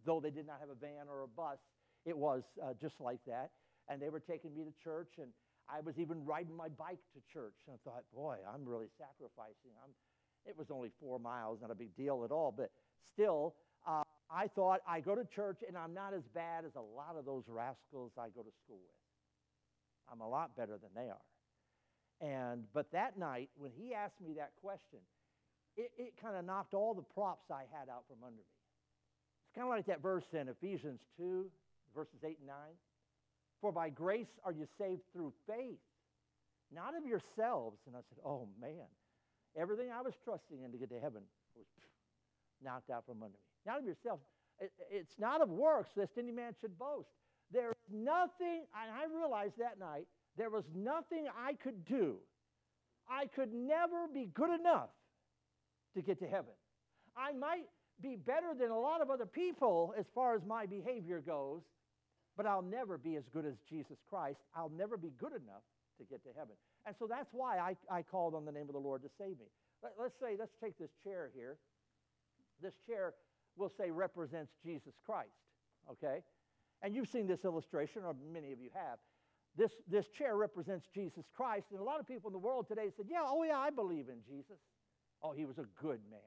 though 0.05 0.19
they 0.19 0.29
did 0.29 0.45
not 0.45 0.57
have 0.59 0.69
a 0.69 0.75
van 0.75 1.07
or 1.09 1.23
a 1.23 1.27
bus, 1.27 1.57
it 2.05 2.17
was 2.17 2.43
uh, 2.61 2.73
just 2.81 2.95
like 2.99 3.19
that. 3.27 3.51
And 3.89 4.01
they 4.01 4.09
were 4.09 4.19
taking 4.19 4.55
me 4.55 4.63
to 4.63 4.71
church, 4.83 5.13
and 5.17 5.27
I 5.69 5.81
was 5.81 5.95
even 5.97 6.25
riding 6.25 6.55
my 6.55 6.69
bike 6.69 7.03
to 7.13 7.21
church. 7.31 7.55
And 7.67 7.75
I 7.75 7.89
thought, 7.89 8.03
boy, 8.15 8.37
I'm 8.47 8.65
really 8.65 8.87
sacrificing. 8.97 9.75
I'm, 9.83 9.91
it 10.45 10.57
was 10.57 10.67
only 10.71 10.91
four 10.99 11.19
miles, 11.19 11.59
not 11.61 11.71
a 11.71 11.75
big 11.75 11.95
deal 11.95 12.23
at 12.23 12.31
all, 12.31 12.53
but 12.55 12.71
still, 13.13 13.55
uh, 13.87 14.03
I 14.29 14.47
thought 14.47 14.81
I 14.87 14.99
go 14.99 15.15
to 15.15 15.25
church 15.25 15.59
and 15.67 15.77
I'm 15.77 15.93
not 15.93 16.13
as 16.13 16.23
bad 16.33 16.65
as 16.65 16.75
a 16.75 16.81
lot 16.81 17.15
of 17.17 17.25
those 17.25 17.43
rascals 17.47 18.11
I 18.17 18.29
go 18.29 18.41
to 18.41 18.51
school 18.63 18.79
with. 18.81 18.97
I'm 20.11 20.21
a 20.21 20.27
lot 20.27 20.55
better 20.57 20.77
than 20.81 20.89
they 20.95 21.09
are. 21.09 21.27
And 22.21 22.63
but 22.73 22.91
that 22.91 23.17
night 23.17 23.49
when 23.55 23.71
he 23.77 23.93
asked 23.93 24.19
me 24.25 24.33
that 24.37 24.51
question, 24.61 24.99
it, 25.75 25.91
it 25.97 26.13
kind 26.21 26.35
of 26.35 26.45
knocked 26.45 26.73
all 26.73 26.93
the 26.93 27.05
props 27.13 27.51
I 27.51 27.63
had 27.71 27.89
out 27.89 28.05
from 28.07 28.23
under 28.23 28.37
me. 28.37 28.43
It's 29.45 29.55
kind 29.55 29.67
of 29.67 29.73
like 29.73 29.85
that 29.87 30.01
verse 30.01 30.25
in 30.33 30.47
Ephesians 30.47 30.99
2, 31.17 31.45
verses 31.95 32.23
8 32.23 32.37
and 32.39 32.47
9. 32.47 32.55
For 33.61 33.71
by 33.71 33.89
grace 33.89 34.31
are 34.43 34.51
you 34.51 34.67
saved 34.77 35.01
through 35.13 35.31
faith, 35.47 35.79
not 36.73 36.97
of 36.97 37.05
yourselves. 37.05 37.79
And 37.87 37.95
I 37.95 37.99
said, 38.09 38.19
Oh 38.25 38.47
man, 38.59 38.87
everything 39.55 39.87
I 39.91 40.01
was 40.01 40.13
trusting 40.23 40.61
in 40.63 40.71
to 40.71 40.77
get 40.77 40.89
to 40.89 40.99
heaven 40.99 41.21
was 41.55 41.65
knocked 42.63 42.89
out 42.89 43.05
from 43.05 43.23
under 43.23 43.37
me. 43.37 43.43
Not 43.65 43.79
of 43.79 43.85
yourself. 43.85 44.19
It, 44.59 44.71
it's 44.91 45.17
not 45.19 45.41
of 45.41 45.49
works, 45.49 45.91
lest 45.95 46.11
any 46.17 46.31
man 46.31 46.53
should 46.59 46.77
boast. 46.77 47.09
There's 47.51 47.75
nothing, 47.91 48.65
and 48.73 48.91
I 48.91 49.05
realized 49.15 49.53
that 49.59 49.79
night, 49.79 50.07
there 50.37 50.49
was 50.49 50.63
nothing 50.75 51.27
I 51.37 51.53
could 51.53 51.85
do. 51.85 52.17
I 53.07 53.27
could 53.27 53.53
never 53.53 54.07
be 54.11 54.29
good 54.33 54.59
enough 54.59 54.89
to 55.95 56.01
get 56.01 56.19
to 56.19 56.27
heaven. 56.27 56.53
I 57.15 57.33
might 57.33 57.65
be 58.01 58.15
better 58.15 58.53
than 58.57 58.71
a 58.71 58.79
lot 58.79 59.01
of 59.01 59.09
other 59.09 59.25
people 59.25 59.93
as 59.97 60.05
far 60.15 60.35
as 60.35 60.41
my 60.45 60.65
behavior 60.65 61.21
goes, 61.21 61.61
but 62.35 62.45
I'll 62.45 62.61
never 62.61 62.97
be 62.97 63.15
as 63.15 63.23
good 63.31 63.45
as 63.45 63.55
Jesus 63.69 63.97
Christ. 64.09 64.39
I'll 64.55 64.71
never 64.75 64.97
be 64.97 65.11
good 65.17 65.33
enough 65.33 65.63
to 65.99 66.05
get 66.05 66.23
to 66.23 66.29
heaven. 66.37 66.55
And 66.85 66.95
so 66.97 67.07
that's 67.07 67.29
why 67.31 67.59
I, 67.59 67.75
I 67.89 68.01
called 68.01 68.35
on 68.35 68.45
the 68.45 68.51
name 68.51 68.67
of 68.67 68.73
the 68.73 68.79
Lord 68.79 69.03
to 69.03 69.09
save 69.17 69.39
me. 69.39 69.45
Let, 69.81 69.93
let's 69.99 70.19
say, 70.19 70.35
let's 70.39 70.55
take 70.61 70.77
this 70.77 70.91
chair 71.03 71.29
here. 71.35 71.57
This 72.61 72.73
chair, 72.87 73.13
we'll 73.55 73.71
say, 73.77 73.91
represents 73.91 74.53
Jesus 74.63 74.93
Christ, 75.05 75.29
okay? 75.91 76.23
And 76.81 76.95
you've 76.95 77.09
seen 77.09 77.27
this 77.27 77.45
illustration, 77.45 78.03
or 78.03 78.15
many 78.33 78.51
of 78.51 78.59
you 78.59 78.69
have. 78.73 78.97
This, 79.55 79.71
this 79.87 80.07
chair 80.07 80.35
represents 80.35 80.87
Jesus 80.93 81.25
Christ. 81.35 81.67
And 81.71 81.79
a 81.79 81.83
lot 81.83 81.99
of 81.99 82.07
people 82.07 82.29
in 82.29 82.33
the 82.33 82.39
world 82.39 82.67
today 82.67 82.89
said, 82.95 83.05
Yeah, 83.09 83.21
oh, 83.23 83.43
yeah, 83.43 83.57
I 83.57 83.69
believe 83.69 84.07
in 84.09 84.17
Jesus. 84.27 84.57
Oh, 85.21 85.31
he 85.31 85.45
was 85.45 85.57
a 85.59 85.65
good 85.81 85.99
man. 86.09 86.19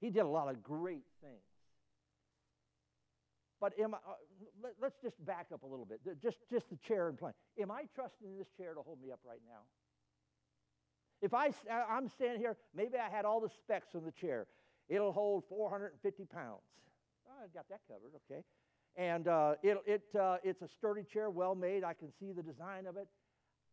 He 0.00 0.10
did 0.10 0.20
a 0.20 0.28
lot 0.28 0.48
of 0.48 0.62
great 0.62 1.04
things. 1.20 1.42
But 3.60 3.78
am 3.78 3.94
I, 3.94 3.98
uh, 3.98 4.68
let, 4.80 4.92
us 4.92 4.96
just 5.02 5.24
back 5.24 5.46
up 5.52 5.62
a 5.62 5.66
little 5.66 5.84
bit. 5.84 6.00
Just, 6.22 6.38
just 6.50 6.70
the 6.70 6.76
chair 6.76 7.08
and 7.08 7.18
plane. 7.18 7.32
Am 7.60 7.70
I 7.70 7.84
trusting 7.94 8.38
this 8.38 8.48
chair 8.56 8.74
to 8.74 8.82
hold 8.82 9.00
me 9.02 9.10
up 9.10 9.20
right 9.26 9.40
now? 9.46 9.62
If 11.20 11.34
I, 11.34 11.50
I'm 11.90 12.08
standing 12.08 12.38
here, 12.38 12.56
maybe 12.74 12.96
I 12.96 13.10
had 13.10 13.24
all 13.24 13.40
the 13.40 13.48
specs 13.48 13.94
on 13.96 14.04
the 14.04 14.12
chair. 14.12 14.46
It'll 14.88 15.12
hold 15.12 15.44
450 15.48 16.24
pounds. 16.26 16.62
Oh, 17.28 17.44
I 17.44 17.48
got 17.52 17.68
that 17.68 17.80
covered, 17.88 18.12
okay. 18.30 18.44
And 18.96 19.26
uh, 19.26 19.54
it, 19.62 19.78
it, 19.86 20.02
uh, 20.18 20.36
it's 20.44 20.62
a 20.62 20.68
sturdy 20.68 21.02
chair, 21.02 21.28
well 21.30 21.54
made. 21.54 21.82
I 21.82 21.94
can 21.94 22.08
see 22.20 22.32
the 22.32 22.42
design 22.42 22.86
of 22.86 22.96
it. 22.96 23.08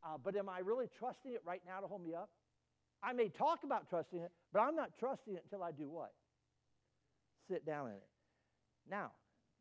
Uh, 0.04 0.18
but 0.24 0.36
am 0.36 0.50
I 0.50 0.60
really 0.60 0.88
trusting 1.00 1.34
it 1.34 1.42
right 1.46 1.62
now 1.66 1.80
to 1.80 1.88
hold 1.88 2.06
me 2.06 2.14
up? 2.14 2.30
I 3.02 3.14
may 3.14 3.30
talk 3.30 3.60
about 3.64 3.90
trusting 3.90 4.20
it, 4.20 4.32
but 4.52 4.60
I'm 4.60 4.76
not 4.76 4.92
trusting 5.00 5.36
it 5.36 5.44
until 5.44 5.64
I 5.64 5.72
do 5.72 5.90
what? 5.90 6.12
Sit 7.48 7.66
down 7.66 7.88
in 7.88 7.94
it. 7.94 8.08
Now, 8.90 9.12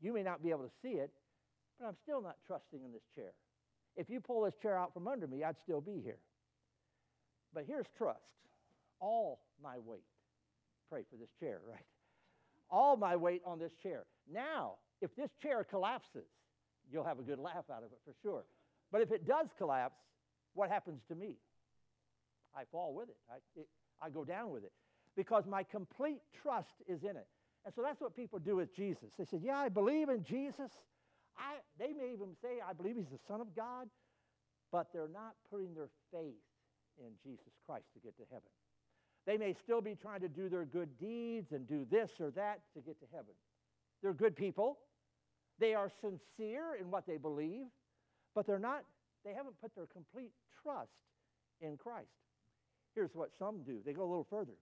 you 0.05 0.13
may 0.13 0.23
not 0.23 0.43
be 0.43 0.51
able 0.51 0.65
to 0.65 0.73
see 0.83 0.97
it, 1.01 1.11
but 1.81 1.87
I'm 1.87 1.97
still 2.03 2.21
not 2.21 2.37
trusting 2.47 2.81
in 2.85 2.93
this 2.93 3.03
chair. 3.15 3.33
If 3.97 4.11
you 4.11 4.21
pull 4.21 4.43
this 4.43 4.55
chair 4.61 4.79
out 4.79 4.93
from 4.93 5.09
under 5.09 5.27
me, 5.27 5.43
I'd 5.43 5.57
still 5.63 5.81
be 5.81 6.01
here. 6.03 6.19
But 7.55 7.65
here's 7.67 7.87
trust 7.97 8.21
all 9.01 9.41
my 9.63 9.79
weight. 9.85 10.05
Pray 10.91 11.05
for 11.11 11.17
this 11.17 11.29
chair, 11.41 11.61
right? 11.69 11.85
All 12.71 12.97
my 12.97 13.17
weight 13.17 13.43
on 13.47 13.59
this 13.59 13.73
chair. 13.83 14.05
Now, 14.31 14.75
if 15.01 15.15
this 15.17 15.31
chair 15.43 15.65
collapses, 15.65 16.29
you'll 16.91 17.05
have 17.05 17.19
a 17.19 17.23
good 17.23 17.39
laugh 17.39 17.65
out 17.71 17.83
of 17.83 17.93
it 17.93 17.99
for 18.05 18.15
sure. 18.23 18.45
But 18.93 19.01
if 19.01 19.11
it 19.11 19.27
does 19.27 19.47
collapse, 19.59 20.01
what 20.55 20.71
happens 20.71 21.01
to 21.09 21.15
me? 21.15 21.37
I 22.57 22.63
fall 22.71 22.95
with 22.95 23.09
it. 23.09 23.17
I, 23.31 23.37
it, 23.59 23.69
I 24.01 24.11
go 24.11 24.25
down 24.25 24.51
with 24.51 24.65
it 24.65 24.73
because 25.17 25.45
my 25.47 25.63
complete 25.63 26.21
trust 26.43 26.75
is 26.87 27.03
in 27.03 27.17
it. 27.17 27.27
And 27.65 27.75
so 27.75 27.83
that's 27.83 28.01
what 28.01 28.15
people 28.15 28.39
do 28.39 28.57
with 28.57 28.75
Jesus. 28.75 29.11
They 29.19 29.25
say, 29.25 29.39
Yeah, 29.43 29.59
I 29.59 29.69
believe 29.69 30.09
in 30.09 30.23
Jesus. 30.23 30.71
I, 31.37 31.57
they 31.79 31.93
may 31.93 32.13
even 32.13 32.37
say, 32.41 32.61
I 32.67 32.73
believe 32.73 32.97
he's 32.97 33.11
the 33.11 33.19
Son 33.27 33.41
of 33.41 33.57
God, 33.57 33.89
but 34.71 34.89
they're 34.93 35.09
not 35.09 35.35
putting 35.51 35.75
their 35.75 35.89
faith 36.13 36.45
in 36.99 37.11
Jesus 37.25 37.53
Christ 37.67 37.87
to 37.95 38.01
get 38.01 38.17
to 38.19 38.25
heaven. 38.31 38.49
They 39.27 39.37
may 39.37 39.55
still 39.55 39.81
be 39.81 39.95
trying 39.95 40.21
to 40.21 40.29
do 40.29 40.49
their 40.49 40.65
good 40.65 40.99
deeds 40.99 41.53
and 41.53 41.67
do 41.67 41.87
this 41.91 42.11
or 42.21 42.31
that 42.33 42.61
to 42.75 42.81
get 42.81 43.01
to 43.01 43.07
heaven. 43.11 43.35
They're 44.03 44.13
good 44.13 44.37
people. 44.37 44.79
They 45.59 45.75
are 45.75 45.91
sincere 46.01 46.77
in 46.79 46.91
what 46.91 47.07
they 47.07 47.17
believe, 47.17 47.67
but 48.35 48.47
they're 48.47 48.59
not, 48.59 48.85
they 49.25 49.33
haven't 49.33 49.61
put 49.61 49.75
their 49.75 49.87
complete 49.87 50.33
trust 50.63 50.91
in 51.61 51.77
Christ. 51.77 52.09
Here's 52.95 53.15
what 53.15 53.31
some 53.39 53.63
do 53.63 53.79
they 53.85 53.93
go 53.93 54.03
a 54.03 54.11
little 54.11 54.27
further. 54.29 54.53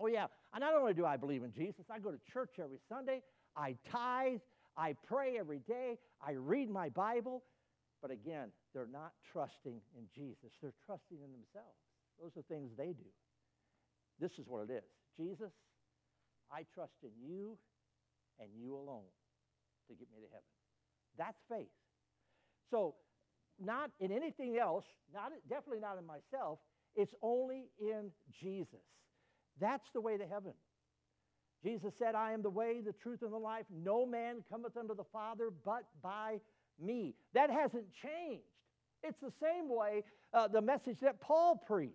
Oh, 0.00 0.06
yeah, 0.06 0.26
And 0.52 0.60
not 0.60 0.74
only 0.74 0.94
do 0.94 1.06
I 1.06 1.16
believe 1.16 1.42
in 1.42 1.52
Jesus, 1.52 1.86
I 1.90 1.98
go 1.98 2.10
to 2.10 2.18
church 2.32 2.54
every 2.58 2.78
Sunday, 2.88 3.22
I 3.56 3.76
tithe, 3.90 4.40
I 4.76 4.94
pray 5.06 5.38
every 5.38 5.60
day, 5.60 5.98
I 6.26 6.32
read 6.32 6.70
my 6.70 6.88
Bible, 6.88 7.42
but 8.00 8.10
again, 8.10 8.48
they're 8.74 8.88
not 8.90 9.12
trusting 9.32 9.80
in 9.96 10.04
Jesus. 10.14 10.50
They're 10.60 10.74
trusting 10.86 11.18
in 11.18 11.30
themselves. 11.30 11.78
Those 12.20 12.32
are 12.36 12.42
things 12.42 12.70
they 12.76 12.92
do. 12.92 13.10
This 14.18 14.32
is 14.38 14.46
what 14.46 14.68
it 14.68 14.72
is 14.72 14.84
Jesus, 15.16 15.52
I 16.50 16.64
trust 16.74 16.94
in 17.02 17.10
you 17.22 17.56
and 18.40 18.48
you 18.58 18.74
alone 18.74 19.08
to 19.88 19.94
get 19.94 20.08
me 20.10 20.20
to 20.20 20.28
heaven. 20.28 20.52
That's 21.18 21.38
faith. 21.48 21.72
So, 22.70 22.94
not 23.60 23.90
in 24.00 24.10
anything 24.10 24.56
else, 24.56 24.84
not, 25.12 25.32
definitely 25.48 25.80
not 25.80 25.98
in 25.98 26.06
myself, 26.06 26.58
it's 26.96 27.14
only 27.22 27.68
in 27.80 28.10
Jesus. 28.40 28.80
That's 29.60 29.88
the 29.92 30.00
way 30.00 30.16
to 30.16 30.26
heaven. 30.26 30.52
Jesus 31.62 31.92
said, 31.98 32.14
I 32.14 32.32
am 32.32 32.42
the 32.42 32.50
way, 32.50 32.80
the 32.84 32.92
truth, 32.92 33.22
and 33.22 33.32
the 33.32 33.38
life. 33.38 33.64
No 33.70 34.04
man 34.04 34.42
cometh 34.50 34.76
unto 34.76 34.94
the 34.94 35.04
Father 35.12 35.50
but 35.64 35.84
by 36.02 36.38
me. 36.80 37.14
That 37.34 37.50
hasn't 37.50 37.86
changed. 38.02 38.44
It's 39.04 39.20
the 39.20 39.32
same 39.40 39.68
way, 39.68 40.04
uh, 40.32 40.48
the 40.48 40.60
message 40.60 40.98
that 41.02 41.20
Paul 41.20 41.62
preached. 41.66 41.94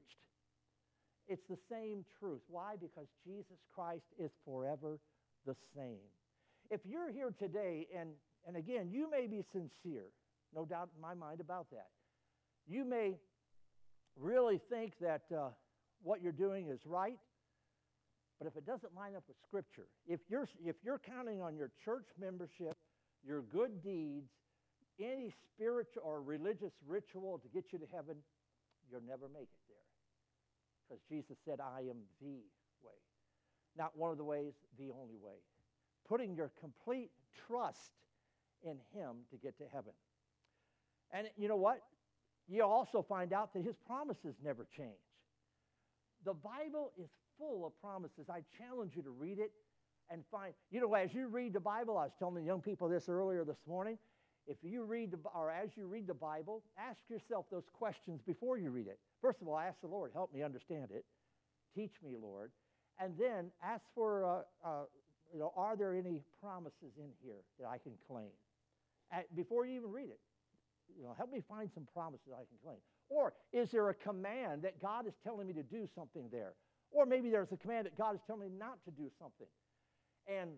It's 1.27 1.45
the 1.49 1.57
same 1.69 2.05
truth. 2.19 2.41
Why? 2.47 2.75
Because 2.79 3.07
Jesus 3.25 3.57
Christ 3.73 4.05
is 4.17 4.31
forever 4.45 4.99
the 5.45 5.55
same. 5.75 5.99
If 6.69 6.81
you're 6.85 7.11
here 7.11 7.33
today, 7.37 7.87
and, 7.97 8.09
and 8.45 8.55
again, 8.55 8.89
you 8.91 9.09
may 9.09 9.27
be 9.27 9.43
sincere, 9.51 10.05
no 10.55 10.65
doubt 10.65 10.89
in 10.95 11.01
my 11.01 11.13
mind 11.13 11.41
about 11.41 11.67
that. 11.71 11.87
You 12.67 12.85
may 12.85 13.15
really 14.17 14.59
think 14.69 14.93
that 15.01 15.23
uh, 15.33 15.49
what 16.01 16.21
you're 16.21 16.31
doing 16.31 16.69
is 16.69 16.79
right, 16.85 17.17
but 18.37 18.47
if 18.47 18.55
it 18.55 18.65
doesn't 18.65 18.93
line 18.95 19.15
up 19.15 19.23
with 19.27 19.37
Scripture, 19.47 19.87
if 20.07 20.19
you're, 20.29 20.47
if 20.63 20.75
you're 20.83 20.99
counting 20.99 21.41
on 21.41 21.55
your 21.55 21.71
church 21.83 22.05
membership, 22.19 22.77
your 23.25 23.41
good 23.41 23.83
deeds, 23.83 24.29
any 24.99 25.33
spiritual 25.53 26.03
or 26.05 26.21
religious 26.21 26.73
ritual 26.87 27.39
to 27.39 27.47
get 27.49 27.65
you 27.71 27.79
to 27.79 27.85
heaven, 27.93 28.15
you'll 28.91 29.05
never 29.07 29.27
make 29.27 29.49
it 29.49 29.63
there. 29.67 29.87
Because 30.87 31.03
Jesus 31.09 31.37
said, 31.45 31.59
I 31.59 31.81
am 31.81 31.97
the 32.21 32.41
way. 32.83 32.97
Not 33.77 33.97
one 33.97 34.11
of 34.11 34.17
the 34.17 34.23
ways, 34.23 34.53
the 34.77 34.91
only 34.91 35.17
way 35.21 35.37
putting 36.07 36.35
your 36.35 36.51
complete 36.59 37.11
trust 37.47 37.91
in 38.63 38.77
Him 38.93 39.17
to 39.31 39.37
get 39.37 39.57
to 39.57 39.65
heaven. 39.71 39.93
And 41.11 41.27
you 41.37 41.47
know 41.47 41.57
what? 41.57 41.81
You 42.47 42.63
also 42.63 43.05
find 43.07 43.33
out 43.33 43.53
that 43.53 43.63
His 43.63 43.75
promises 43.85 44.35
never 44.43 44.65
change. 44.75 44.91
The 46.25 46.33
Bible 46.33 46.91
is 46.97 47.09
full 47.37 47.65
of 47.65 47.79
promises. 47.81 48.29
I 48.29 48.41
challenge 48.57 48.93
you 48.95 49.03
to 49.03 49.09
read 49.09 49.39
it 49.39 49.51
and 50.09 50.23
find, 50.31 50.53
you 50.71 50.81
know, 50.81 50.93
as 50.93 51.13
you 51.13 51.27
read 51.27 51.53
the 51.53 51.59
Bible, 51.59 51.97
I 51.97 52.03
was 52.03 52.13
telling 52.17 52.35
the 52.35 52.41
young 52.41 52.61
people 52.61 52.87
this 52.87 53.09
earlier 53.09 53.43
this 53.43 53.59
morning. 53.67 53.97
If 54.47 54.57
you 54.63 54.83
read, 54.83 55.11
the, 55.11 55.17
or 55.35 55.51
as 55.51 55.71
you 55.75 55.87
read 55.87 56.07
the 56.07 56.13
Bible, 56.13 56.63
ask 56.77 56.99
yourself 57.09 57.45
those 57.51 57.67
questions 57.73 58.21
before 58.25 58.57
you 58.57 58.71
read 58.71 58.87
it. 58.87 58.99
First 59.21 59.41
of 59.41 59.47
all, 59.47 59.59
ask 59.59 59.81
the 59.81 59.87
Lord, 59.87 60.11
help 60.13 60.33
me 60.33 60.41
understand 60.41 60.87
it. 60.91 61.03
Teach 61.75 61.93
me, 62.01 62.15
Lord. 62.19 62.51
And 62.99 63.13
then 63.19 63.51
ask 63.61 63.83
for 63.93 64.25
uh, 64.25 64.67
uh, 64.67 64.83
you 65.33 65.39
know, 65.39 65.51
are 65.55 65.75
there 65.75 65.93
any 65.93 66.21
promises 66.41 66.93
in 66.97 67.09
here 67.21 67.43
that 67.59 67.67
I 67.67 67.77
can 67.77 67.93
claim? 68.07 68.31
before 69.35 69.65
you 69.65 69.77
even 69.77 69.89
read 69.89 70.09
it, 70.09 70.19
you 70.97 71.03
know, 71.03 71.13
help 71.15 71.31
me 71.31 71.41
find 71.47 71.69
some 71.73 71.87
promises 71.93 72.27
I 72.33 72.43
can 72.43 72.57
claim. 72.61 72.77
Or 73.07 73.33
is 73.53 73.71
there 73.71 73.87
a 73.87 73.93
command 73.93 74.63
that 74.63 74.81
God 74.81 75.07
is 75.07 75.13
telling 75.23 75.47
me 75.47 75.53
to 75.53 75.63
do 75.63 75.87
something 75.95 76.27
there? 76.29 76.53
Or 76.91 77.05
maybe 77.05 77.29
there's 77.29 77.51
a 77.51 77.57
command 77.57 77.85
that 77.85 77.97
God 77.97 78.15
is 78.15 78.21
telling 78.25 78.41
me 78.41 78.49
not 78.57 78.83
to 78.85 78.91
do 78.91 79.09
something. 79.19 79.47
And, 80.27 80.51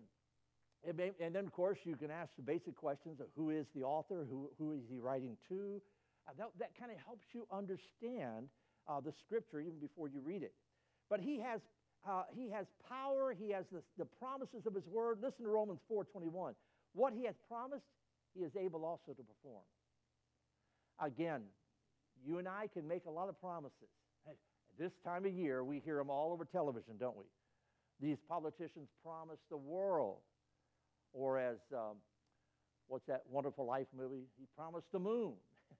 may, 0.96 1.12
and 1.20 1.34
then, 1.34 1.44
of 1.44 1.52
course, 1.52 1.78
you 1.84 1.96
can 1.96 2.10
ask 2.10 2.30
the 2.36 2.42
basic 2.42 2.76
questions 2.76 3.20
of 3.20 3.26
who 3.36 3.50
is 3.50 3.66
the 3.74 3.82
author, 3.82 4.26
who, 4.28 4.50
who 4.58 4.72
is 4.72 4.80
he 4.88 4.98
writing 4.98 5.36
to. 5.48 5.80
Uh, 6.28 6.32
that 6.38 6.50
that 6.58 6.70
kind 6.78 6.92
of 6.92 6.98
helps 7.04 7.26
you 7.32 7.46
understand 7.50 8.48
uh, 8.88 9.00
the 9.00 9.12
scripture 9.24 9.60
even 9.60 9.78
before 9.80 10.08
you 10.08 10.20
read 10.24 10.42
it. 10.42 10.52
But 11.08 11.20
he 11.20 11.40
has, 11.40 11.60
uh, 12.08 12.22
he 12.32 12.50
has 12.50 12.66
power, 12.88 13.34
he 13.36 13.50
has 13.50 13.64
the, 13.72 13.82
the 13.98 14.04
promises 14.04 14.66
of 14.66 14.74
his 14.74 14.86
word. 14.86 15.18
Listen 15.22 15.44
to 15.44 15.50
Romans 15.50 15.80
4.21. 15.90 16.54
What 16.94 17.12
he 17.12 17.24
has 17.24 17.34
promised, 17.48 17.86
he 18.34 18.44
is 18.44 18.52
able 18.56 18.84
also 18.84 19.12
to 19.12 19.22
perform. 19.22 19.64
Again, 21.00 21.42
you 22.24 22.38
and 22.38 22.48
I 22.48 22.68
can 22.72 22.86
make 22.86 23.06
a 23.06 23.10
lot 23.10 23.28
of 23.28 23.40
promises. 23.40 23.88
This 24.80 24.92
time 25.04 25.26
of 25.26 25.32
year, 25.34 25.62
we 25.62 25.78
hear 25.84 25.98
them 25.98 26.08
all 26.08 26.32
over 26.32 26.46
television, 26.46 26.94
don't 26.98 27.14
we? 27.14 27.26
These 28.00 28.16
politicians 28.26 28.88
promise 29.04 29.38
the 29.50 29.58
world. 29.58 30.20
Or 31.12 31.38
as, 31.38 31.58
um, 31.74 31.96
what's 32.88 33.04
that 33.06 33.24
wonderful 33.30 33.66
life 33.66 33.88
movie? 33.94 34.24
He 34.38 34.46
promised 34.56 34.86
the 34.90 34.98
moon. 34.98 35.34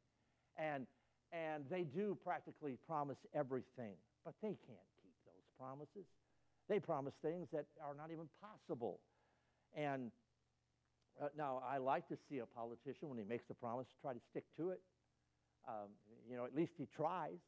and, 0.59 0.87
and 1.33 1.65
they 1.71 1.85
do 1.85 2.19
practically 2.23 2.77
promise 2.87 3.17
everything, 3.35 3.95
but 4.23 4.35
they 4.43 4.49
can't 4.49 4.89
keep 5.03 5.17
those 5.25 5.47
promises. 5.59 6.05
They 6.69 6.79
promise 6.79 7.15
things 7.23 7.49
that 7.55 7.65
are 7.83 7.95
not 7.95 8.11
even 8.13 8.29
possible. 8.43 9.01
And 9.75 10.11
uh, 11.23 11.29
now, 11.39 11.63
I 11.67 11.79
like 11.79 12.07
to 12.09 12.19
see 12.29 12.41
a 12.41 12.47
politician, 12.47 13.09
when 13.09 13.17
he 13.17 13.25
makes 13.25 13.45
a 13.49 13.55
promise, 13.55 13.87
try 14.03 14.13
to 14.13 14.21
stick 14.31 14.45
to 14.59 14.71
it. 14.71 14.81
Um, 15.67 15.89
you 16.29 16.37
know, 16.37 16.45
at 16.45 16.55
least 16.55 16.73
he 16.77 16.87
tries. 16.95 17.39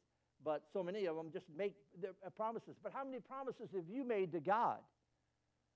But 0.43 0.63
so 0.73 0.83
many 0.83 1.05
of 1.05 1.15
them 1.15 1.27
just 1.31 1.45
make 1.57 1.75
uh, 2.03 2.29
promises. 2.31 2.75
But 2.81 2.91
how 2.93 3.03
many 3.03 3.19
promises 3.19 3.69
have 3.75 3.87
you 3.89 4.03
made 4.03 4.31
to 4.33 4.39
God? 4.39 4.77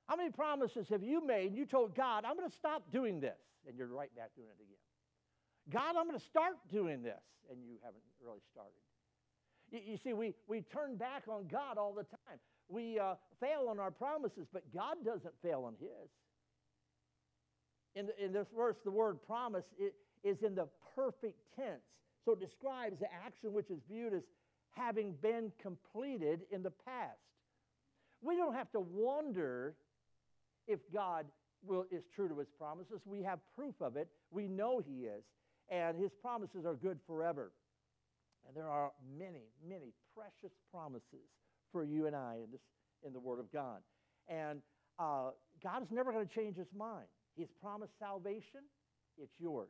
How 0.08 0.16
many 0.16 0.30
promises 0.30 0.88
have 0.90 1.04
you 1.04 1.26
made? 1.26 1.48
and 1.48 1.58
You 1.58 1.66
told 1.66 1.96
God, 1.96 2.24
I'm 2.26 2.36
going 2.36 2.50
to 2.50 2.56
stop 2.56 2.84
doing 2.92 3.20
this, 3.20 3.38
and 3.68 3.78
you're 3.78 3.88
right 3.88 4.14
back 4.16 4.32
doing 4.36 4.48
it 4.48 4.62
again. 4.62 4.78
God, 5.70 5.96
I'm 5.98 6.08
going 6.08 6.20
to 6.20 6.26
start 6.26 6.56
doing 6.72 7.04
this, 7.04 7.22
and 7.52 7.60
you 7.66 7.76
haven't 7.84 8.04
really 8.24 8.40
started. 8.52 8.80
You, 9.70 9.80
you 9.92 9.98
see, 9.98 10.14
we, 10.14 10.34
we 10.48 10.62
turn 10.62 10.96
back 10.96 11.24
on 11.30 11.48
God 11.52 11.78
all 11.78 11.94
the 11.94 12.04
time. 12.04 12.40
We 12.70 13.00
uh, 13.00 13.16
fail 13.40 13.68
on 13.70 13.80
our 13.80 13.92
promises, 13.92 14.48
but 14.52 14.64
God 14.74 14.98
doesn't 15.04 15.34
fail 15.42 15.64
on 15.66 15.74
His. 15.80 16.10
In, 17.96 18.10
in 18.24 18.32
this 18.32 18.48
verse, 18.56 18.78
the 18.84 18.92
word 18.92 19.18
promise 19.26 19.66
is 20.24 20.44
in 20.44 20.56
the 20.56 20.68
perfect 20.96 21.40
tense. 21.56 21.82
So 22.24 22.34
it 22.34 22.40
describes 22.40 23.00
the 23.00 23.08
action 23.26 23.54
which 23.54 23.72
is 23.72 23.80
viewed 23.90 24.14
as 24.14 24.24
having 24.78 25.14
been 25.22 25.52
completed 25.62 26.42
in 26.52 26.64
the 26.64 26.72
past. 26.72 27.20
We 28.22 28.36
don't 28.36 28.54
have 28.54 28.72
to 28.72 28.80
wonder 28.80 29.76
if 30.68 30.80
God 30.94 31.26
will, 31.66 31.86
is 31.92 32.04
true 32.16 32.28
to 32.30 32.38
his 32.38 32.48
promises. 32.58 33.02
We 33.06 33.24
have 33.24 33.40
proof 33.56 33.76
of 33.82 33.96
it. 33.96 34.08
We 34.32 34.48
know 34.48 34.82
he 34.86 35.06
is. 35.06 35.24
And 35.70 36.00
his 36.00 36.12
promises 36.22 36.66
are 36.66 36.76
good 36.76 37.00
forever. 37.06 37.52
And 38.48 38.56
there 38.56 38.70
are 38.70 38.92
many, 39.18 39.44
many 39.68 39.94
precious 40.16 40.56
promises 40.72 41.28
for 41.72 41.84
you 41.84 42.08
and 42.08 42.16
I 42.16 42.36
in, 42.44 42.52
this, 42.52 42.62
in 43.06 43.14
the 43.14 43.20
Word 43.20 43.40
of 43.40 43.52
God. 43.52 43.80
And 44.30 44.62
uh, 45.00 45.32
God 45.62 45.84
is 45.84 45.90
never 45.92 46.12
going 46.12 46.28
to 46.28 46.34
change 46.34 46.56
his 46.56 46.68
mind. 46.76 47.06
He's 47.36 47.50
promised 47.62 47.94
salvation, 48.00 48.62
it's 49.22 49.34
yours. 49.40 49.70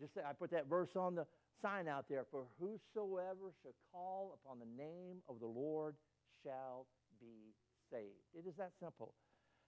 Just 0.00 0.12
I 0.16 0.32
put 0.32 0.50
that 0.52 0.68
verse 0.68 0.90
on 0.94 1.14
the 1.14 1.26
sign 1.60 1.88
out 1.88 2.06
there 2.08 2.24
for 2.30 2.44
whosoever 2.58 3.52
shall 3.62 3.74
call 3.92 4.38
upon 4.42 4.58
the 4.58 4.82
name 4.82 5.18
of 5.28 5.40
the 5.40 5.46
Lord 5.46 5.96
shall 6.42 6.86
be 7.20 7.54
saved. 7.90 8.26
It 8.34 8.48
is 8.48 8.56
that 8.56 8.72
simple. 8.80 9.14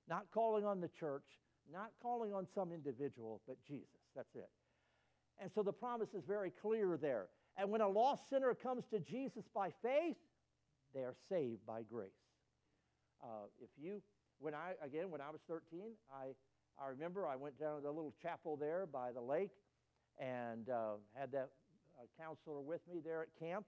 Not 0.09 0.27
calling 0.33 0.65
on 0.65 0.81
the 0.81 0.89
church, 0.89 1.25
not 1.73 1.91
calling 2.03 2.33
on 2.33 2.47
some 2.55 2.73
individual, 2.73 3.41
but 3.47 3.57
Jesus. 3.67 4.01
That's 4.15 4.35
it. 4.35 4.51
And 5.41 5.51
so 5.55 5.63
the 5.63 5.73
promise 5.73 6.15
is 6.15 6.25
very 6.27 6.51
clear 6.51 6.99
there. 7.01 7.27
And 7.57 7.71
when 7.71 7.81
a 7.81 7.89
lost 7.89 8.29
sinner 8.29 8.55
comes 8.55 8.85
to 8.91 9.01
Jesus 9.01 9.45
by 9.55 9.71
faith, 9.83 10.17
they 10.95 11.01
are 11.01 11.15
saved 11.29 11.65
by 11.67 11.83
grace. 11.83 12.11
Uh, 13.23 13.47
if 13.61 13.71
you, 13.79 14.03
when 14.39 14.55
I, 14.55 14.73
again, 14.85 15.11
when 15.11 15.21
I 15.21 15.31
was 15.31 15.41
13, 15.49 15.93
I, 16.13 16.29
I 16.83 16.89
remember 16.89 17.27
I 17.27 17.37
went 17.37 17.59
down 17.59 17.77
to 17.77 17.83
the 17.83 17.91
little 17.91 18.15
chapel 18.23 18.57
there 18.57 18.87
by 18.87 19.13
the 19.13 19.21
lake 19.21 19.51
and 20.19 20.69
uh, 20.69 20.95
had 21.15 21.33
that 21.33 21.51
counselor 22.19 22.61
with 22.61 22.81
me 22.91 23.01
there 23.05 23.23
at 23.23 23.29
camp, 23.39 23.65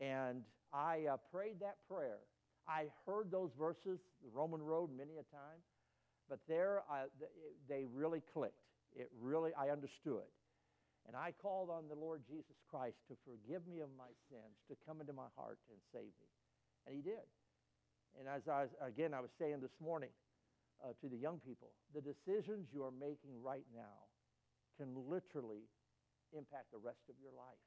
and 0.00 0.42
I 0.72 1.06
uh, 1.10 1.16
prayed 1.32 1.60
that 1.60 1.76
prayer. 1.88 2.18
I 2.68 2.86
heard 3.06 3.30
those 3.30 3.50
verses, 3.58 4.00
the 4.22 4.30
Roman 4.32 4.60
road, 4.60 4.90
many 4.96 5.18
a 5.18 5.26
time, 5.34 5.60
but 6.28 6.40
there 6.48 6.82
I, 6.90 7.04
they 7.68 7.84
really 7.92 8.22
clicked. 8.32 8.58
It 8.94 9.08
really, 9.20 9.52
I 9.58 9.70
understood. 9.70 10.26
And 11.06 11.14
I 11.14 11.30
called 11.30 11.70
on 11.70 11.86
the 11.88 11.94
Lord 11.94 12.22
Jesus 12.26 12.58
Christ 12.68 12.96
to 13.08 13.14
forgive 13.22 13.62
me 13.68 13.78
of 13.80 13.88
my 13.96 14.10
sins, 14.26 14.58
to 14.68 14.74
come 14.86 15.00
into 15.00 15.12
my 15.12 15.30
heart 15.36 15.58
and 15.70 15.78
save 15.92 16.10
me. 16.18 16.30
And 16.86 16.96
he 16.96 17.02
did. 17.02 17.22
And 18.18 18.26
as 18.26 18.48
I 18.48 18.66
was, 18.66 18.70
again, 18.82 19.14
I 19.14 19.20
was 19.20 19.30
saying 19.38 19.60
this 19.60 19.76
morning 19.78 20.10
uh, 20.82 20.98
to 21.00 21.06
the 21.08 21.16
young 21.16 21.38
people, 21.46 21.70
the 21.94 22.02
decisions 22.02 22.66
you 22.72 22.82
are 22.82 22.90
making 22.90 23.38
right 23.38 23.66
now 23.70 24.10
can 24.78 24.90
literally 25.06 25.70
impact 26.32 26.72
the 26.72 26.82
rest 26.82 27.04
of 27.10 27.14
your 27.22 27.32
life. 27.34 27.60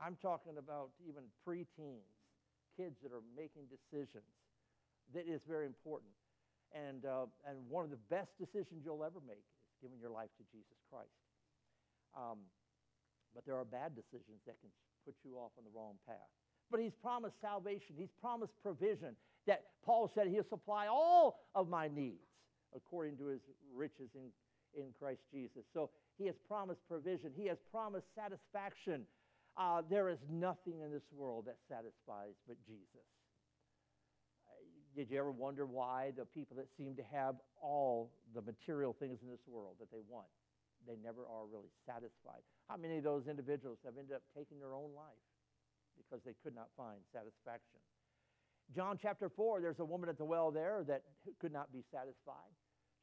I'm 0.00 0.16
talking 0.20 0.56
about 0.56 0.96
even 1.04 1.28
preteens, 1.44 2.08
kids 2.76 2.96
that 3.04 3.12
are 3.12 3.24
making 3.36 3.68
decisions. 3.68 4.28
That 5.12 5.28
is 5.28 5.42
very 5.44 5.66
important. 5.66 6.14
And, 6.72 7.04
uh, 7.04 7.26
and 7.44 7.58
one 7.68 7.84
of 7.84 7.90
the 7.90 8.00
best 8.08 8.30
decisions 8.38 8.86
you'll 8.86 9.04
ever 9.04 9.20
make 9.26 9.42
is 9.42 9.76
giving 9.82 9.98
your 9.98 10.14
life 10.14 10.30
to 10.38 10.44
Jesus 10.54 10.78
Christ. 10.88 11.12
Um, 12.16 12.46
but 13.34 13.44
there 13.44 13.58
are 13.58 13.66
bad 13.66 13.94
decisions 13.94 14.40
that 14.46 14.56
can 14.62 14.70
put 15.04 15.14
you 15.24 15.36
off 15.36 15.52
on 15.58 15.64
the 15.64 15.74
wrong 15.74 15.98
path. 16.06 16.30
But 16.70 16.80
he's 16.80 16.94
promised 17.02 17.40
salvation. 17.40 17.98
He's 17.98 18.14
promised 18.20 18.52
provision. 18.62 19.16
That 19.46 19.64
Paul 19.84 20.10
said 20.14 20.28
he'll 20.28 20.48
supply 20.48 20.86
all 20.86 21.40
of 21.54 21.68
my 21.68 21.88
needs 21.88 22.30
according 22.74 23.16
to 23.18 23.26
his 23.26 23.40
riches 23.74 24.10
in, 24.14 24.30
in 24.74 24.92
Christ 24.98 25.20
Jesus. 25.32 25.64
So 25.72 25.90
he 26.18 26.26
has 26.26 26.36
promised 26.46 26.80
provision. 26.88 27.32
He 27.34 27.46
has 27.46 27.58
promised 27.70 28.06
satisfaction. 28.14 29.06
Uh, 29.56 29.82
there 29.88 30.08
is 30.08 30.18
nothing 30.30 30.80
in 30.80 30.92
this 30.92 31.06
world 31.12 31.46
that 31.46 31.56
satisfies 31.68 32.36
but 32.46 32.56
Jesus. 32.66 33.08
Uh, 34.46 34.62
did 34.94 35.10
you 35.10 35.18
ever 35.18 35.32
wonder 35.32 35.66
why 35.66 36.12
the 36.16 36.24
people 36.24 36.56
that 36.56 36.68
seem 36.76 36.94
to 36.96 37.02
have 37.12 37.36
all 37.60 38.12
the 38.34 38.42
material 38.42 38.94
things 38.98 39.18
in 39.22 39.28
this 39.28 39.44
world 39.46 39.76
that 39.80 39.90
they 39.90 40.02
want, 40.08 40.28
they 40.86 40.96
never 41.02 41.22
are 41.26 41.46
really 41.50 41.72
satisfied? 41.86 42.44
How 42.68 42.76
many 42.76 42.98
of 42.98 43.04
those 43.04 43.26
individuals 43.26 43.78
have 43.84 43.98
ended 43.98 44.14
up 44.14 44.22
taking 44.36 44.60
their 44.60 44.74
own 44.74 44.94
life 44.94 45.24
because 45.96 46.22
they 46.24 46.34
could 46.42 46.54
not 46.54 46.68
find 46.76 47.00
satisfaction? 47.12 47.80
John 48.74 48.98
chapter 49.02 49.28
4, 49.28 49.60
there's 49.60 49.80
a 49.80 49.84
woman 49.84 50.08
at 50.08 50.16
the 50.16 50.24
well 50.24 50.50
there 50.50 50.84
that 50.86 51.02
could 51.40 51.52
not 51.52 51.72
be 51.72 51.82
satisfied. 51.90 52.54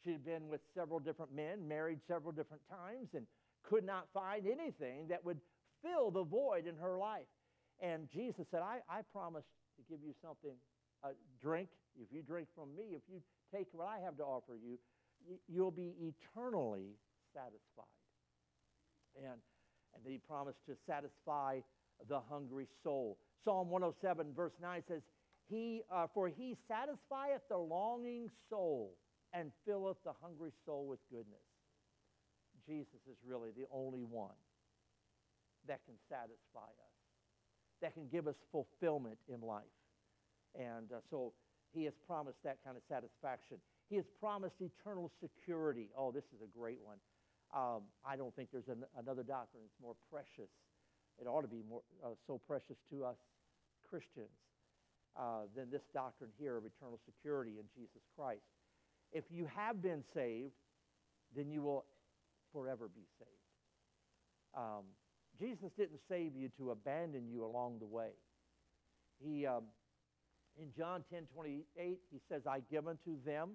She 0.08 0.14
had 0.14 0.24
been 0.24 0.48
with 0.48 0.62
several 0.74 1.00
different 1.00 1.36
men, 1.36 1.68
married 1.68 2.00
several 2.08 2.32
different 2.32 2.64
times, 2.70 3.10
and 3.14 3.28
could 3.62 3.84
not 3.84 4.08
find 4.14 4.48
anything 4.48 5.10
that 5.10 5.26
would 5.26 5.42
fill 5.84 6.12
the 6.12 6.24
void 6.24 6.66
in 6.66 6.78
her 6.78 6.98
life. 6.98 7.28
And 7.82 8.08
Jesus 8.10 8.48
said, 8.50 8.62
I, 8.62 8.80
I 8.88 9.02
promise 9.12 9.44
to 9.76 9.84
give 9.90 10.00
you 10.02 10.14
something, 10.22 10.56
a 11.04 11.10
drink. 11.42 11.68
If 12.02 12.08
you 12.10 12.22
drink 12.22 12.48
from 12.56 12.74
me, 12.74 12.96
if 12.96 13.02
you 13.12 13.20
take 13.54 13.68
what 13.74 13.86
I 13.86 14.00
have 14.00 14.16
to 14.18 14.24
offer 14.24 14.54
you, 14.56 14.78
you'll 15.50 15.72
be 15.72 15.94
eternally 16.00 16.96
satisfied. 17.34 17.92
And, 19.18 19.42
and 19.94 20.04
he 20.06 20.20
promised 20.26 20.60
to 20.68 20.76
satisfy 20.88 21.60
the 22.08 22.22
hungry 22.30 22.68
soul. 22.82 23.18
Psalm 23.44 23.70
107, 23.70 24.28
verse 24.34 24.54
9 24.62 24.84
says, 24.88 25.02
he, 25.50 25.82
uh, 25.92 26.08
For 26.14 26.30
he 26.30 26.56
satisfieth 26.70 27.42
the 27.50 27.58
longing 27.58 28.30
soul 28.50 28.94
and 29.34 29.52
filleth 29.66 29.98
the 30.04 30.14
hungry 30.22 30.52
soul 30.66 30.88
with 30.88 31.00
goodness. 31.12 31.44
Jesus 32.66 33.02
is 33.10 33.18
really 33.26 33.52
the 33.56 33.66
only 33.72 34.04
one 34.04 34.36
that 35.68 35.80
can 35.86 35.96
satisfy 36.10 36.68
us, 36.68 36.96
that 37.82 37.94
can 37.94 38.08
give 38.08 38.28
us 38.28 38.36
fulfillment 38.52 39.18
in 39.28 39.42
life. 39.42 39.64
And 40.56 40.92
uh, 40.92 41.00
so 41.10 41.34
he 41.74 41.84
has 41.84 41.94
promised 42.08 42.40
that 42.44 42.58
kind 42.64 42.76
of 42.76 42.84
satisfaction. 42.90 43.58
He 43.90 43.96
has 43.96 44.06
promised 44.20 44.56
eternal 44.60 45.12
security. 45.22 45.90
Oh, 45.98 46.12
this 46.12 46.26
is 46.36 46.42
a 46.42 46.50
great 46.58 46.80
one. 46.84 46.98
Um, 47.56 47.84
I 48.04 48.16
don't 48.16 48.36
think 48.36 48.50
there's 48.52 48.68
an, 48.68 48.84
another 49.00 49.24
doctrine 49.24 49.64
that's 49.64 49.80
more 49.82 49.96
precious. 50.12 50.52
It 51.20 51.28
ought 51.28 51.42
to 51.42 51.48
be 51.48 51.64
more 51.68 51.82
uh, 52.04 52.20
so 52.28 52.40
precious 52.48 52.76
to 52.92 53.06
us 53.06 53.18
Christians 53.90 54.36
uh, 55.16 55.48
than 55.56 55.72
this 55.72 55.88
doctrine 55.94 56.30
here 56.38 56.58
of 56.58 56.66
eternal 56.66 57.00
security 57.06 57.56
in 57.60 57.66
Jesus 57.72 58.04
Christ. 58.16 58.44
If 59.12 59.26
you 59.32 59.48
have 59.56 59.82
been 59.82 60.04
saved, 60.14 60.54
then 61.36 61.50
you 61.50 61.62
will 61.62 61.86
forever 62.54 62.90
be 62.94 63.06
saved. 63.20 63.32
Um, 64.56 64.84
Jesus 65.40 65.72
didn't 65.78 66.00
save 66.10 66.36
you 66.36 66.50
to 66.58 66.72
abandon 66.72 67.28
you 67.30 67.46
along 67.46 67.80
the 67.80 67.86
way. 67.86 68.12
He, 69.24 69.46
um, 69.46 69.64
In 70.60 70.72
John 70.76 71.04
10 71.12 71.28
28, 71.34 72.00
he 72.12 72.20
says, 72.30 72.42
I 72.48 72.62
give 72.72 72.88
unto 72.88 73.22
them, 73.26 73.52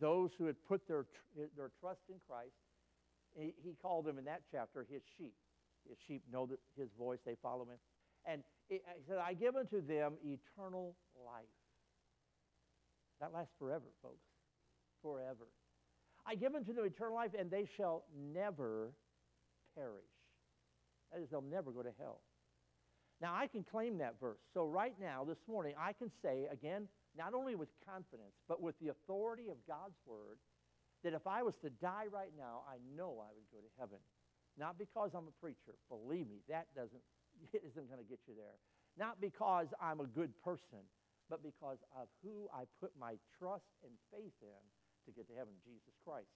those 0.00 0.30
who 0.36 0.46
had 0.46 0.56
put 0.68 0.86
their, 0.88 1.04
tr- 1.04 1.48
their 1.56 1.70
trust 1.80 2.00
in 2.08 2.16
Christ, 2.28 2.54
he, 3.34 3.54
he 3.62 3.76
called 3.80 4.04
them 4.04 4.18
in 4.18 4.24
that 4.26 4.42
chapter 4.50 4.86
his 4.90 5.02
sheep. 5.16 5.34
His 5.88 5.98
sheep 6.06 6.22
know 6.32 6.46
that 6.46 6.58
his 6.76 6.88
voice, 6.98 7.18
they 7.24 7.36
follow 7.42 7.62
him. 7.62 7.78
And 8.26 8.42
he 8.68 8.80
said, 9.06 9.18
I 9.18 9.34
give 9.34 9.56
unto 9.56 9.84
them 9.84 10.14
eternal 10.24 10.96
life. 11.14 11.44
That 13.20 13.32
lasts 13.32 13.52
forever, 13.58 13.84
folks. 14.02 14.24
Forever. 15.04 15.52
I 16.24 16.34
give 16.34 16.54
unto 16.54 16.72
them 16.72 16.86
eternal 16.86 17.14
life, 17.14 17.32
and 17.38 17.50
they 17.50 17.68
shall 17.76 18.04
never 18.32 18.94
perish. 19.76 20.08
That 21.12 21.20
is, 21.20 21.28
they'll 21.28 21.42
never 21.42 21.70
go 21.70 21.82
to 21.82 21.92
hell. 22.00 22.22
Now, 23.20 23.34
I 23.36 23.46
can 23.46 23.64
claim 23.64 23.98
that 23.98 24.14
verse. 24.18 24.40
So, 24.54 24.64
right 24.64 24.94
now, 24.98 25.24
this 25.28 25.38
morning, 25.46 25.74
I 25.78 25.92
can 25.92 26.10
say, 26.22 26.48
again, 26.50 26.88
not 27.16 27.34
only 27.34 27.54
with 27.54 27.68
confidence, 27.84 28.32
but 28.48 28.62
with 28.62 28.74
the 28.80 28.88
authority 28.88 29.50
of 29.50 29.56
God's 29.68 30.00
word, 30.06 30.38
that 31.04 31.12
if 31.12 31.26
I 31.26 31.42
was 31.42 31.54
to 31.60 31.68
die 31.68 32.08
right 32.10 32.32
now, 32.36 32.62
I 32.64 32.80
know 32.96 33.20
I 33.20 33.28
would 33.36 33.48
go 33.52 33.60
to 33.60 33.70
heaven. 33.78 34.00
Not 34.56 34.78
because 34.78 35.10
I'm 35.14 35.28
a 35.28 35.36
preacher. 35.40 35.76
Believe 35.92 36.26
me, 36.26 36.40
that 36.48 36.66
doesn't, 36.74 37.04
it 37.52 37.62
isn't 37.68 37.92
going 37.92 38.00
to 38.00 38.08
get 38.08 38.20
you 38.26 38.34
there. 38.34 38.56
Not 38.96 39.20
because 39.20 39.68
I'm 39.82 40.00
a 40.00 40.08
good 40.08 40.32
person, 40.42 40.80
but 41.28 41.42
because 41.42 41.78
of 41.92 42.08
who 42.22 42.48
I 42.54 42.64
put 42.80 42.92
my 42.98 43.14
trust 43.38 43.68
and 43.84 43.92
faith 44.10 44.34
in 44.40 44.64
to 45.06 45.12
get 45.12 45.28
to 45.28 45.34
heaven, 45.34 45.52
Jesus 45.64 45.94
Christ. 46.04 46.28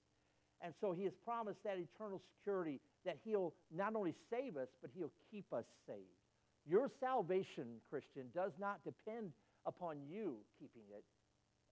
And 0.61 0.74
so 0.81 0.92
he 0.92 1.04
has 1.04 1.12
promised 1.24 1.62
that 1.64 1.78
eternal 1.78 2.20
security 2.37 2.81
that 3.04 3.18
he'll 3.24 3.54
not 3.74 3.94
only 3.94 4.14
save 4.31 4.57
us, 4.57 4.68
but 4.83 4.90
he'll 4.94 5.12
keep 5.31 5.52
us 5.52 5.64
saved. 5.87 6.18
Your 6.66 6.90
salvation, 7.00 7.81
Christian, 7.88 8.26
does 8.35 8.52
not 8.59 8.83
depend 8.85 9.31
upon 9.66 9.96
you 10.11 10.37
keeping 10.59 10.83
it. 10.90 11.04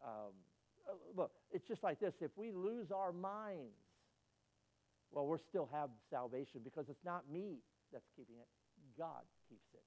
Um, 0.05 0.33
uh, 0.89 0.93
look, 1.17 1.33
it's 1.53 1.67
just 1.67 1.83
like 1.83 1.99
this. 2.01 2.15
If 2.21 2.31
we 2.37 2.53
lose 2.53 2.91
our 2.93 3.13
minds, 3.13 3.75
well, 5.11 5.27
we'll 5.27 5.43
still 5.49 5.69
have 5.73 5.91
salvation 6.11 6.61
because 6.63 6.87
it's 6.89 7.05
not 7.05 7.25
me 7.31 7.59
that's 7.93 8.07
keeping 8.17 8.37
it. 8.41 8.49
God 8.97 9.23
keeps 9.49 9.67
it. 9.75 9.83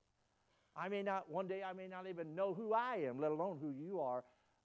I 0.76 0.90
may 0.90 1.02
not, 1.02 1.30
one 1.30 1.48
day 1.48 1.62
I 1.64 1.74
may 1.74 1.88
not 1.88 2.08
even 2.08 2.36
know 2.36 2.54
who 2.54 2.74
I 2.74 3.06
am, 3.08 3.20
let 3.20 3.32
alone 3.32 3.58
who 3.62 3.70
you 3.72 4.00
are, 4.00 4.24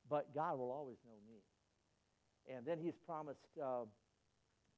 but 0.08 0.34
God 0.34 0.58
will 0.58 0.70
always 0.70 0.96
know 1.06 1.16
me. 1.26 1.40
And 2.48 2.66
then 2.66 2.78
he's 2.78 2.94
promised 3.06 3.46
uh, 3.62 3.84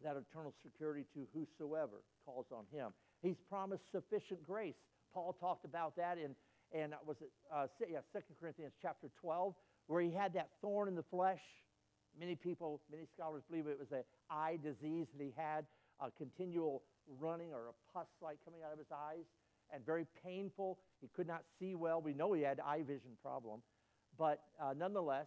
that 0.05 0.17
eternal 0.17 0.55
security 0.63 1.05
to 1.15 1.27
whosoever 1.35 2.03
calls 2.25 2.47
on 2.53 2.65
him. 2.71 2.91
He's 3.23 3.37
promised 3.49 3.83
sufficient 3.93 4.47
grace. 4.47 4.77
Paul 5.13 5.37
talked 5.41 5.65
about 5.65 5.97
that 5.97 6.19
in, 6.19 6.35
and 6.73 6.95
was 7.07 7.17
it, 7.21 7.31
uh, 7.53 7.67
yeah, 7.81 8.01
2 8.13 8.21
Corinthians 8.41 8.73
chapter 8.83 9.09
12, 9.21 9.55
where 9.87 10.03
he 10.03 10.11
had 10.11 10.35
that 10.35 10.51
thorn 10.61 10.89
in 10.89 10.95
the 10.95 11.05
flesh. 11.11 11.41
Many 12.19 12.35
people, 12.35 12.81
many 12.91 13.07
scholars 13.15 13.43
believe 13.49 13.67
it 13.67 13.79
was 13.79 13.93
an 13.93 14.05
eye 14.31 14.59
disease 14.63 15.07
that 15.17 15.23
he 15.23 15.33
had, 15.37 15.67
a 16.01 16.11
continual 16.11 16.83
running 17.21 17.53
or 17.53 17.69
a 17.69 17.93
pus 17.93 18.07
like 18.21 18.39
coming 18.45 18.61
out 18.65 18.73
of 18.73 18.79
his 18.79 18.89
eyes 18.93 19.25
and 19.73 19.85
very 19.85 20.07
painful. 20.25 20.79
He 21.01 21.09
could 21.09 21.27
not 21.27 21.43
see 21.59 21.75
well. 21.75 22.01
We 22.01 22.15
know 22.15 22.33
he 22.33 22.43
had 22.43 22.61
eye 22.61 22.83
vision 22.83 23.17
problem. 23.23 23.61
But 24.19 24.43
uh, 24.61 24.75
nonetheless, 24.77 25.27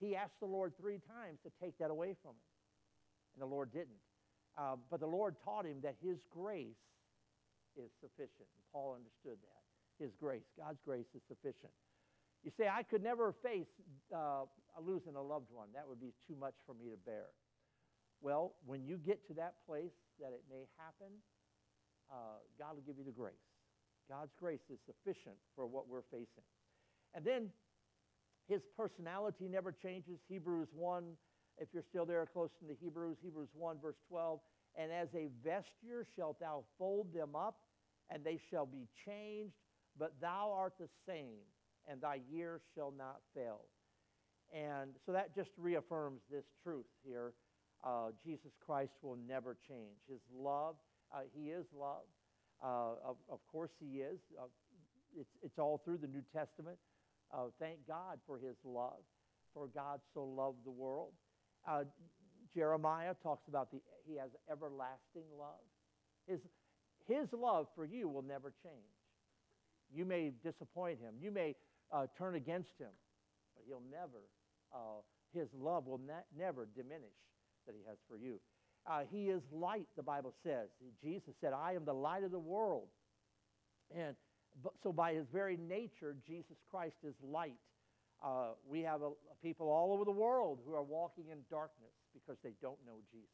he 0.00 0.16
asked 0.16 0.40
the 0.40 0.46
Lord 0.46 0.72
three 0.80 0.98
times 0.98 1.38
to 1.44 1.50
take 1.62 1.78
that 1.78 1.90
away 1.90 2.14
from 2.22 2.32
him. 2.32 2.50
And 3.34 3.42
the 3.42 3.50
Lord 3.50 3.72
didn't. 3.72 4.02
Uh, 4.56 4.76
but 4.90 5.00
the 5.00 5.06
Lord 5.06 5.36
taught 5.44 5.66
him 5.66 5.78
that 5.82 5.96
his 6.02 6.18
grace 6.30 6.78
is 7.76 7.90
sufficient. 8.00 8.46
And 8.54 8.62
Paul 8.72 8.94
understood 8.94 9.38
that. 9.42 9.62
His 9.98 10.10
grace, 10.18 10.46
God's 10.58 10.78
grace 10.84 11.06
is 11.14 11.22
sufficient. 11.28 11.72
You 12.42 12.50
say, 12.56 12.68
I 12.68 12.82
could 12.82 13.02
never 13.02 13.32
face 13.42 13.70
uh, 14.14 14.44
losing 14.82 15.14
a 15.16 15.22
loved 15.22 15.50
one. 15.50 15.68
That 15.74 15.88
would 15.88 16.00
be 16.00 16.12
too 16.26 16.36
much 16.38 16.54
for 16.66 16.74
me 16.74 16.90
to 16.90 16.98
bear. 17.06 17.30
Well, 18.20 18.54
when 18.66 18.84
you 18.84 18.96
get 18.96 19.26
to 19.28 19.34
that 19.34 19.54
place 19.66 19.94
that 20.20 20.32
it 20.32 20.42
may 20.50 20.66
happen, 20.76 21.12
uh, 22.10 22.42
God 22.58 22.74
will 22.74 22.86
give 22.86 22.98
you 22.98 23.04
the 23.04 23.16
grace. 23.16 23.34
God's 24.08 24.32
grace 24.38 24.64
is 24.70 24.78
sufficient 24.84 25.36
for 25.56 25.66
what 25.66 25.88
we're 25.88 26.04
facing. 26.10 26.44
And 27.14 27.24
then 27.24 27.48
his 28.48 28.62
personality 28.76 29.48
never 29.48 29.72
changes. 29.72 30.18
Hebrews 30.28 30.68
1, 30.74 31.04
if 31.58 31.68
you're 31.72 31.84
still 31.88 32.04
there 32.04 32.26
close 32.30 32.50
to 32.60 32.66
the 32.66 32.76
Hebrews, 32.80 33.16
Hebrews 33.22 33.48
1, 33.54 33.76
verse 33.80 33.96
12. 34.08 34.40
And 34.76 34.90
as 34.92 35.08
a 35.14 35.28
vesture 35.42 36.06
shalt 36.16 36.40
thou 36.40 36.64
fold 36.78 37.14
them 37.14 37.36
up, 37.36 37.56
and 38.10 38.24
they 38.24 38.38
shall 38.50 38.66
be 38.66 38.86
changed, 39.06 39.54
but 39.98 40.12
thou 40.20 40.52
art 40.54 40.74
the 40.78 40.88
same, 41.06 41.38
and 41.88 42.00
thy 42.00 42.20
years 42.30 42.60
shall 42.74 42.92
not 42.96 43.20
fail. 43.34 43.62
And 44.52 44.90
so 45.06 45.12
that 45.12 45.34
just 45.34 45.50
reaffirms 45.56 46.20
this 46.30 46.44
truth 46.62 46.86
here. 47.04 47.32
Uh, 47.82 48.10
Jesus 48.24 48.52
Christ 48.64 48.92
will 49.02 49.18
never 49.28 49.56
change. 49.68 49.98
His 50.08 50.20
love, 50.34 50.76
uh, 51.14 51.20
he 51.34 51.50
is 51.50 51.66
love. 51.78 52.04
Uh, 52.62 52.94
of, 53.04 53.16
of, 53.30 53.40
course, 53.50 53.70
he 53.78 53.98
is. 53.98 54.18
Uh, 54.38 54.44
it's, 55.18 55.30
it's 55.42 55.58
all 55.58 55.80
through 55.84 55.98
the 55.98 56.06
New 56.06 56.22
Testament. 56.32 56.78
Uh, 57.34 57.46
thank 57.58 57.86
God 57.88 58.20
for 58.26 58.38
his 58.38 58.54
love, 58.64 59.02
for 59.52 59.66
God 59.74 60.00
so 60.14 60.22
loved 60.24 60.58
the 60.64 60.70
world. 60.70 61.12
Uh, 61.68 61.84
Jeremiah 62.54 63.14
talks 63.22 63.48
about 63.48 63.72
the, 63.72 63.78
he 64.06 64.16
has 64.16 64.30
everlasting 64.50 65.24
love. 65.36 65.64
His, 66.28 66.38
his 67.08 67.26
love 67.32 67.66
for 67.74 67.84
you 67.84 68.08
will 68.08 68.22
never 68.22 68.52
change. 68.62 68.94
You 69.92 70.04
may 70.04 70.32
disappoint 70.44 71.00
him. 71.00 71.14
You 71.20 71.32
may 71.32 71.56
uh, 71.92 72.06
turn 72.16 72.36
against 72.36 72.78
him, 72.78 72.90
but 73.56 73.64
he'll 73.66 73.82
never, 73.90 74.22
his 75.34 75.48
love 75.58 75.86
will 75.86 75.98
ne- 75.98 76.38
never 76.38 76.68
diminish 76.76 77.18
that 77.66 77.74
he 77.74 77.82
has 77.88 77.98
for 78.08 78.16
you. 78.16 78.40
Uh, 78.86 79.00
he 79.10 79.24
is 79.24 79.42
light, 79.52 79.86
the 79.96 80.02
Bible 80.02 80.32
says. 80.44 80.68
Jesus 81.02 81.34
said, 81.40 81.52
I 81.52 81.72
am 81.72 81.84
the 81.84 81.94
light 81.94 82.22
of 82.22 82.30
the 82.30 82.38
world. 82.38 82.88
And 83.94 84.14
so, 84.82 84.92
by 84.92 85.14
his 85.14 85.26
very 85.32 85.56
nature, 85.56 86.16
Jesus 86.26 86.56
Christ 86.70 86.96
is 87.06 87.14
light. 87.22 87.58
Uh, 88.24 88.52
we 88.68 88.80
have 88.82 89.02
a, 89.02 89.10
people 89.42 89.68
all 89.68 89.92
over 89.92 90.04
the 90.04 90.10
world 90.10 90.60
who 90.66 90.74
are 90.74 90.82
walking 90.82 91.24
in 91.30 91.38
darkness 91.50 91.92
because 92.14 92.38
they 92.42 92.52
don't 92.62 92.78
know 92.86 92.98
Jesus. 93.10 93.28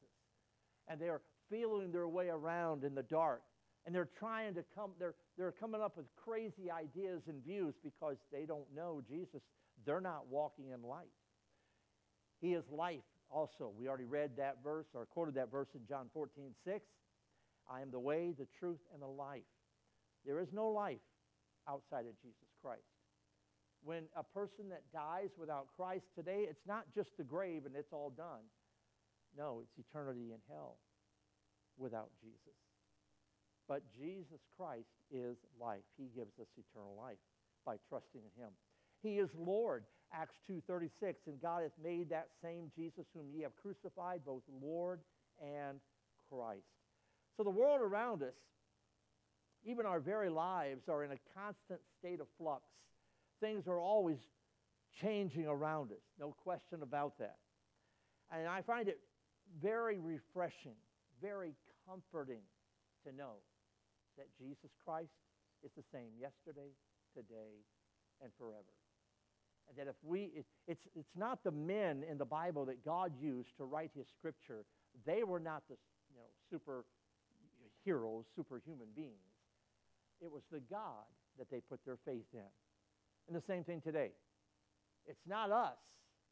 And 0.89 1.01
they're 1.01 1.21
feeling 1.51 1.93
their 1.93 2.09
way 2.09 2.29
around 2.29 2.85
in 2.85 2.95
the 2.95 3.03
dark. 3.03 3.43
And 3.87 3.95
they're 3.95 4.09
trying 4.19 4.55
to 4.55 4.65
come, 4.75 4.93
they're, 4.99 5.15
they're 5.37 5.53
coming 5.53 5.81
up 5.81 5.97
with 5.97 6.07
crazy 6.17 6.71
ideas 6.71 7.23
and 7.29 7.43
views 7.45 7.75
because 7.83 8.17
they 8.33 8.45
don't 8.45 8.67
know 8.75 9.01
Jesus. 9.09 9.43
They're 9.87 10.01
not 10.01 10.27
walking 10.29 10.71
in 10.75 10.83
light. 10.83 11.13
He 12.41 12.55
is 12.55 12.65
life 12.71 13.01
also. 13.31 13.73
We 13.77 13.89
already 13.89 14.05
read 14.05 14.31
that 14.39 14.59
verse 14.65 14.87
or 14.95 15.07
quoted 15.07 15.35
that 15.35 15.51
verse 15.51 15.69
in 15.75 15.81
John 15.87 16.07
14, 16.13 16.51
6. 16.65 16.85
I 17.71 17.83
am 17.83 17.91
the 17.91 18.01
way, 18.01 18.35
the 18.37 18.47
truth, 18.59 18.81
and 18.93 19.03
the 19.03 19.07
life. 19.07 19.43
There 20.27 20.41
is 20.41 20.49
no 20.53 20.69
life 20.69 20.99
outside 21.69 22.07
of 22.07 22.21
Jesus 22.23 22.49
Christ. 22.63 22.83
When 23.83 24.05
a 24.15 24.23
person 24.23 24.69
that 24.71 24.83
dies 24.93 25.31
without 25.39 25.69
Christ 25.77 26.07
today, 26.15 26.45
it's 26.49 26.67
not 26.67 26.85
just 26.95 27.17
the 27.17 27.25
grave 27.25 27.65
and 27.65 27.75
it's 27.75 27.93
all 27.93 28.11
done. 28.11 28.45
No, 29.37 29.63
it's 29.63 29.79
eternity 29.79 30.33
in 30.33 30.41
hell 30.49 30.77
without 31.79 32.11
Jesus. 32.21 32.59
But 33.69 33.83
Jesus 33.97 34.41
Christ 34.57 34.91
is 35.11 35.37
life. 35.61 35.87
He 35.97 36.11
gives 36.15 36.39
us 36.41 36.49
eternal 36.59 36.95
life 36.99 37.23
by 37.65 37.77
trusting 37.89 38.21
in 38.21 38.43
him. 38.43 38.51
He 39.03 39.19
is 39.19 39.31
Lord. 39.39 39.85
Acts 40.13 40.41
2.36, 40.51 40.91
and 41.29 41.41
God 41.41 41.63
hath 41.63 41.79
made 41.83 42.11
that 42.11 42.29
same 42.43 42.71
Jesus 42.75 43.07
whom 43.15 43.27
ye 43.33 43.43
have 43.43 43.55
crucified, 43.63 44.23
both 44.27 44.43
Lord 44.61 45.01
and 45.41 45.79
Christ. 46.29 46.67
So 47.37 47.45
the 47.45 47.51
world 47.51 47.81
around 47.81 48.23
us, 48.25 48.35
even 49.65 49.87
our 49.87 50.01
very 50.01 50.31
lives, 50.31 50.89
are 50.89 51.05
in 51.05 51.13
a 51.13 51.19
constant 51.35 51.81
state 51.99 52.21
of 52.21 52.27
flux. 52.39 52.63
Things 53.41 53.67
are 53.67 53.81
always 53.81 54.19
changing 55.01 55.47
around 55.47 55.93
us, 55.93 56.03
no 56.19 56.35
question 56.43 56.83
about 56.83 57.19
that. 57.19 57.37
And 58.33 58.47
I 58.49 58.63
find 58.63 58.89
it 58.89 59.01
very 59.63 59.99
refreshing, 59.99 60.77
very 61.21 61.55
comforting 61.89 62.43
to 63.05 63.17
know 63.17 63.35
that 64.17 64.27
Jesus 64.39 64.71
Christ 64.85 65.11
is 65.65 65.71
the 65.77 65.83
same 65.93 66.11
yesterday, 66.21 66.71
today, 67.15 67.65
and 68.23 68.31
forever. 68.39 68.75
And 69.69 69.79
that 69.79 69.89
if 69.89 69.97
we, 70.03 70.33
it, 70.35 70.47
it's, 70.67 70.83
it's 70.95 71.17
not 71.17 71.45
the 71.45 71.51
men 71.51 72.03
in 72.09 72.19
the 72.19 72.25
Bible 72.25 72.65
that 72.67 72.85
God 72.85 73.13
used 73.21 73.57
to 73.59 73.65
write 73.65 73.91
his 73.95 74.07
scripture. 74.19 74.65
They 75.07 75.23
were 75.23 75.41
not 75.41 75.63
the 75.69 75.77
you 76.11 76.17
know, 76.17 76.27
super 76.51 76.85
heroes, 77.85 78.25
superhuman 78.35 78.89
beings. 78.95 79.30
It 80.23 80.31
was 80.31 80.43
the 80.53 80.61
God 80.71 81.07
that 81.39 81.51
they 81.51 81.61
put 81.61 81.85
their 81.85 81.99
faith 82.05 82.27
in. 82.33 82.51
And 83.29 83.37
the 83.37 83.47
same 83.47 83.65
thing 83.65 83.81
today. 83.81 84.11
It's 85.07 85.27
not 85.27 85.51
us 85.51 85.79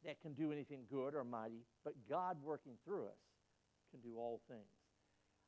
that 0.05 0.21
can 0.21 0.33
do 0.33 0.51
anything 0.51 0.81
good 0.89 1.15
or 1.15 1.23
mighty, 1.23 1.65
but 1.83 1.93
God 2.09 2.37
working 2.43 2.73
through 2.85 3.05
us 3.05 3.21
can 3.91 3.99
do 4.01 4.17
all 4.17 4.41
things. 4.47 4.61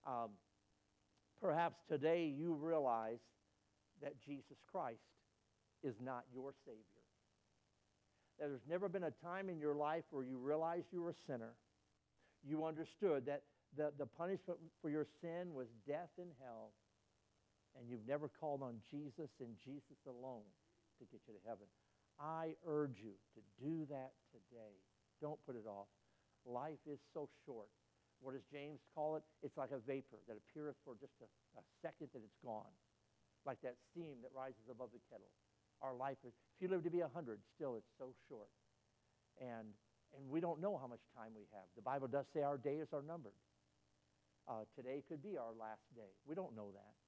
Um, 0.08 0.32
perhaps 1.42 1.78
today 1.88 2.34
you 2.36 2.54
realize 2.54 3.20
that 4.02 4.14
Jesus 4.26 4.58
Christ 4.72 5.00
is 5.84 5.96
not 6.04 6.26
your 6.34 6.54
Savior. 6.66 6.82
that 8.40 8.48
there's 8.50 8.68
never 8.68 8.90
been 8.90 9.04
a 9.04 9.12
time 9.24 9.50
in 9.50 9.60
your 9.60 9.76
life 9.76 10.04
where 10.10 10.24
you 10.24 10.38
realized 10.38 10.88
you 10.92 11.02
were 11.02 11.12
a 11.12 11.22
sinner. 11.28 11.54
You 12.44 12.66
understood 12.66 13.26
that 13.28 13.44
the, 13.78 13.92
the 13.98 14.06
punishment 14.06 14.60
for 14.82 14.90
your 14.90 15.06
sin 15.22 15.54
was 15.54 15.68
death 15.88 16.10
in 16.18 16.28
hell. 16.44 16.72
And 17.82 17.90
you've 17.90 18.06
never 18.06 18.30
called 18.30 18.62
on 18.62 18.78
Jesus 18.94 19.34
and 19.42 19.58
Jesus 19.58 19.98
alone 20.06 20.46
to 21.02 21.04
get 21.10 21.26
you 21.26 21.34
to 21.34 21.42
heaven. 21.50 21.66
I 22.22 22.54
urge 22.70 23.02
you 23.02 23.18
to 23.34 23.42
do 23.58 23.90
that 23.90 24.14
today. 24.30 24.78
Don't 25.18 25.42
put 25.50 25.58
it 25.58 25.66
off. 25.66 25.90
Life 26.46 26.86
is 26.86 27.02
so 27.10 27.26
short. 27.42 27.74
What 28.22 28.38
does 28.38 28.46
James 28.54 28.86
call 28.94 29.18
it? 29.18 29.26
It's 29.42 29.58
like 29.58 29.74
a 29.74 29.82
vapor 29.82 30.22
that 30.30 30.38
appeareth 30.38 30.78
for 30.86 30.94
just 31.02 31.18
a, 31.26 31.28
a 31.58 31.64
second 31.82 32.14
and 32.14 32.22
it's 32.22 32.38
gone, 32.46 32.70
like 33.50 33.58
that 33.66 33.82
steam 33.90 34.22
that 34.22 34.30
rises 34.38 34.70
above 34.70 34.94
the 34.94 35.02
kettle. 35.10 35.34
Our 35.82 35.98
life 35.98 36.22
is, 36.22 36.38
if 36.54 36.62
you 36.62 36.70
live 36.70 36.86
to 36.86 36.94
be 36.94 37.02
100, 37.02 37.42
still 37.58 37.82
it's 37.82 37.90
so 37.98 38.14
short. 38.30 38.54
And, 39.42 39.74
and 40.14 40.30
we 40.30 40.38
don't 40.38 40.62
know 40.62 40.78
how 40.78 40.86
much 40.86 41.02
time 41.18 41.34
we 41.34 41.50
have. 41.50 41.66
The 41.74 41.82
Bible 41.82 42.06
does 42.06 42.30
say 42.30 42.46
our 42.46 42.62
days 42.62 42.94
are 42.94 43.02
numbered. 43.02 43.34
Uh, 44.46 44.70
today 44.78 45.02
could 45.10 45.26
be 45.26 45.42
our 45.42 45.58
last 45.58 45.82
day. 45.98 46.14
We 46.30 46.38
don't 46.38 46.54
know 46.54 46.70
that. 46.78 47.01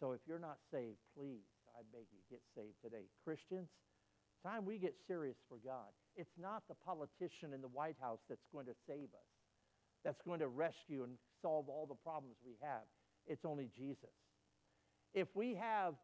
So 0.00 0.12
if 0.12 0.20
you're 0.26 0.42
not 0.42 0.58
saved, 0.70 0.98
please, 1.16 1.46
I 1.76 1.82
beg 1.92 2.06
you, 2.10 2.20
get 2.30 2.42
saved 2.54 2.76
today. 2.82 3.06
Christians, 3.24 3.68
time 4.42 4.64
we 4.64 4.78
get 4.78 4.94
serious 5.06 5.36
for 5.48 5.58
God. 5.64 5.90
It's 6.16 6.36
not 6.40 6.62
the 6.68 6.74
politician 6.84 7.54
in 7.54 7.60
the 7.60 7.72
White 7.72 7.96
House 8.00 8.20
that's 8.28 8.46
going 8.52 8.66
to 8.66 8.74
save 8.86 9.10
us, 9.14 9.30
that's 10.04 10.20
going 10.22 10.40
to 10.40 10.48
rescue 10.48 11.04
and 11.04 11.16
solve 11.42 11.68
all 11.68 11.86
the 11.86 11.98
problems 12.02 12.36
we 12.44 12.56
have. 12.60 12.84
It's 13.26 13.44
only 13.44 13.70
Jesus. 13.76 14.12
If 15.14 15.28
we 15.34 15.54
have, 15.54 15.94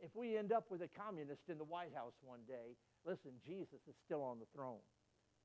if 0.00 0.10
we 0.14 0.36
end 0.36 0.52
up 0.52 0.66
with 0.70 0.82
a 0.82 0.88
communist 0.88 1.48
in 1.48 1.56
the 1.56 1.64
White 1.64 1.94
House 1.94 2.12
one 2.22 2.40
day, 2.46 2.76
listen, 3.06 3.32
Jesus 3.46 3.80
is 3.88 3.94
still 4.04 4.22
on 4.22 4.38
the 4.38 4.46
throne. 4.54 4.82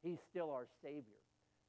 He's 0.01 0.19
still 0.29 0.49
our 0.51 0.67
Savior. 0.83 1.21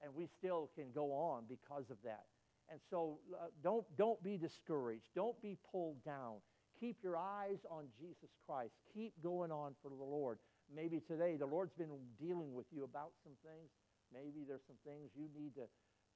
And 0.03 0.13
we 0.15 0.29
still 0.39 0.71
can 0.75 0.91
go 0.93 1.13
on 1.13 1.45
because 1.49 1.85
of 1.91 1.97
that. 2.03 2.25
And 2.71 2.81
so 2.91 3.19
uh, 3.35 3.47
don't, 3.63 3.85
don't 3.97 4.23
be 4.23 4.37
discouraged. 4.37 5.05
Don't 5.15 5.41
be 5.43 5.59
pulled 5.71 6.03
down. 6.05 6.41
Keep 6.81 6.99
your 7.03 7.17
eyes 7.17 7.59
on 7.71 7.85
Jesus 8.01 8.31
Christ. 8.47 8.73
Keep 8.95 9.13
going 9.23 9.53
on 9.53 9.75
for 9.83 9.89
the 9.89 9.95
Lord. 9.95 10.39
Maybe 10.75 11.01
today 11.01 11.37
the 11.37 11.47
Lord's 11.47 11.75
been 11.75 11.91
dealing 12.21 12.55
with 12.55 12.67
you 12.73 12.85
about 12.85 13.13
some 13.23 13.35
things. 13.45 13.71
Maybe 14.13 14.45
there's 14.47 14.65
some 14.67 14.81
things 14.85 15.11
you 15.15 15.29
need 15.35 15.55
to 15.57 15.67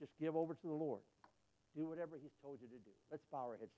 just 0.00 0.12
give 0.20 0.36
over 0.36 0.54
to 0.54 0.66
the 0.66 0.74
Lord. 0.74 1.00
Do 1.76 1.88
whatever 1.88 2.18
He's 2.20 2.34
told 2.42 2.58
you 2.60 2.68
to 2.68 2.80
do. 2.84 2.94
Let's 3.10 3.24
bow 3.30 3.48
our 3.48 3.56
heads 3.56 3.72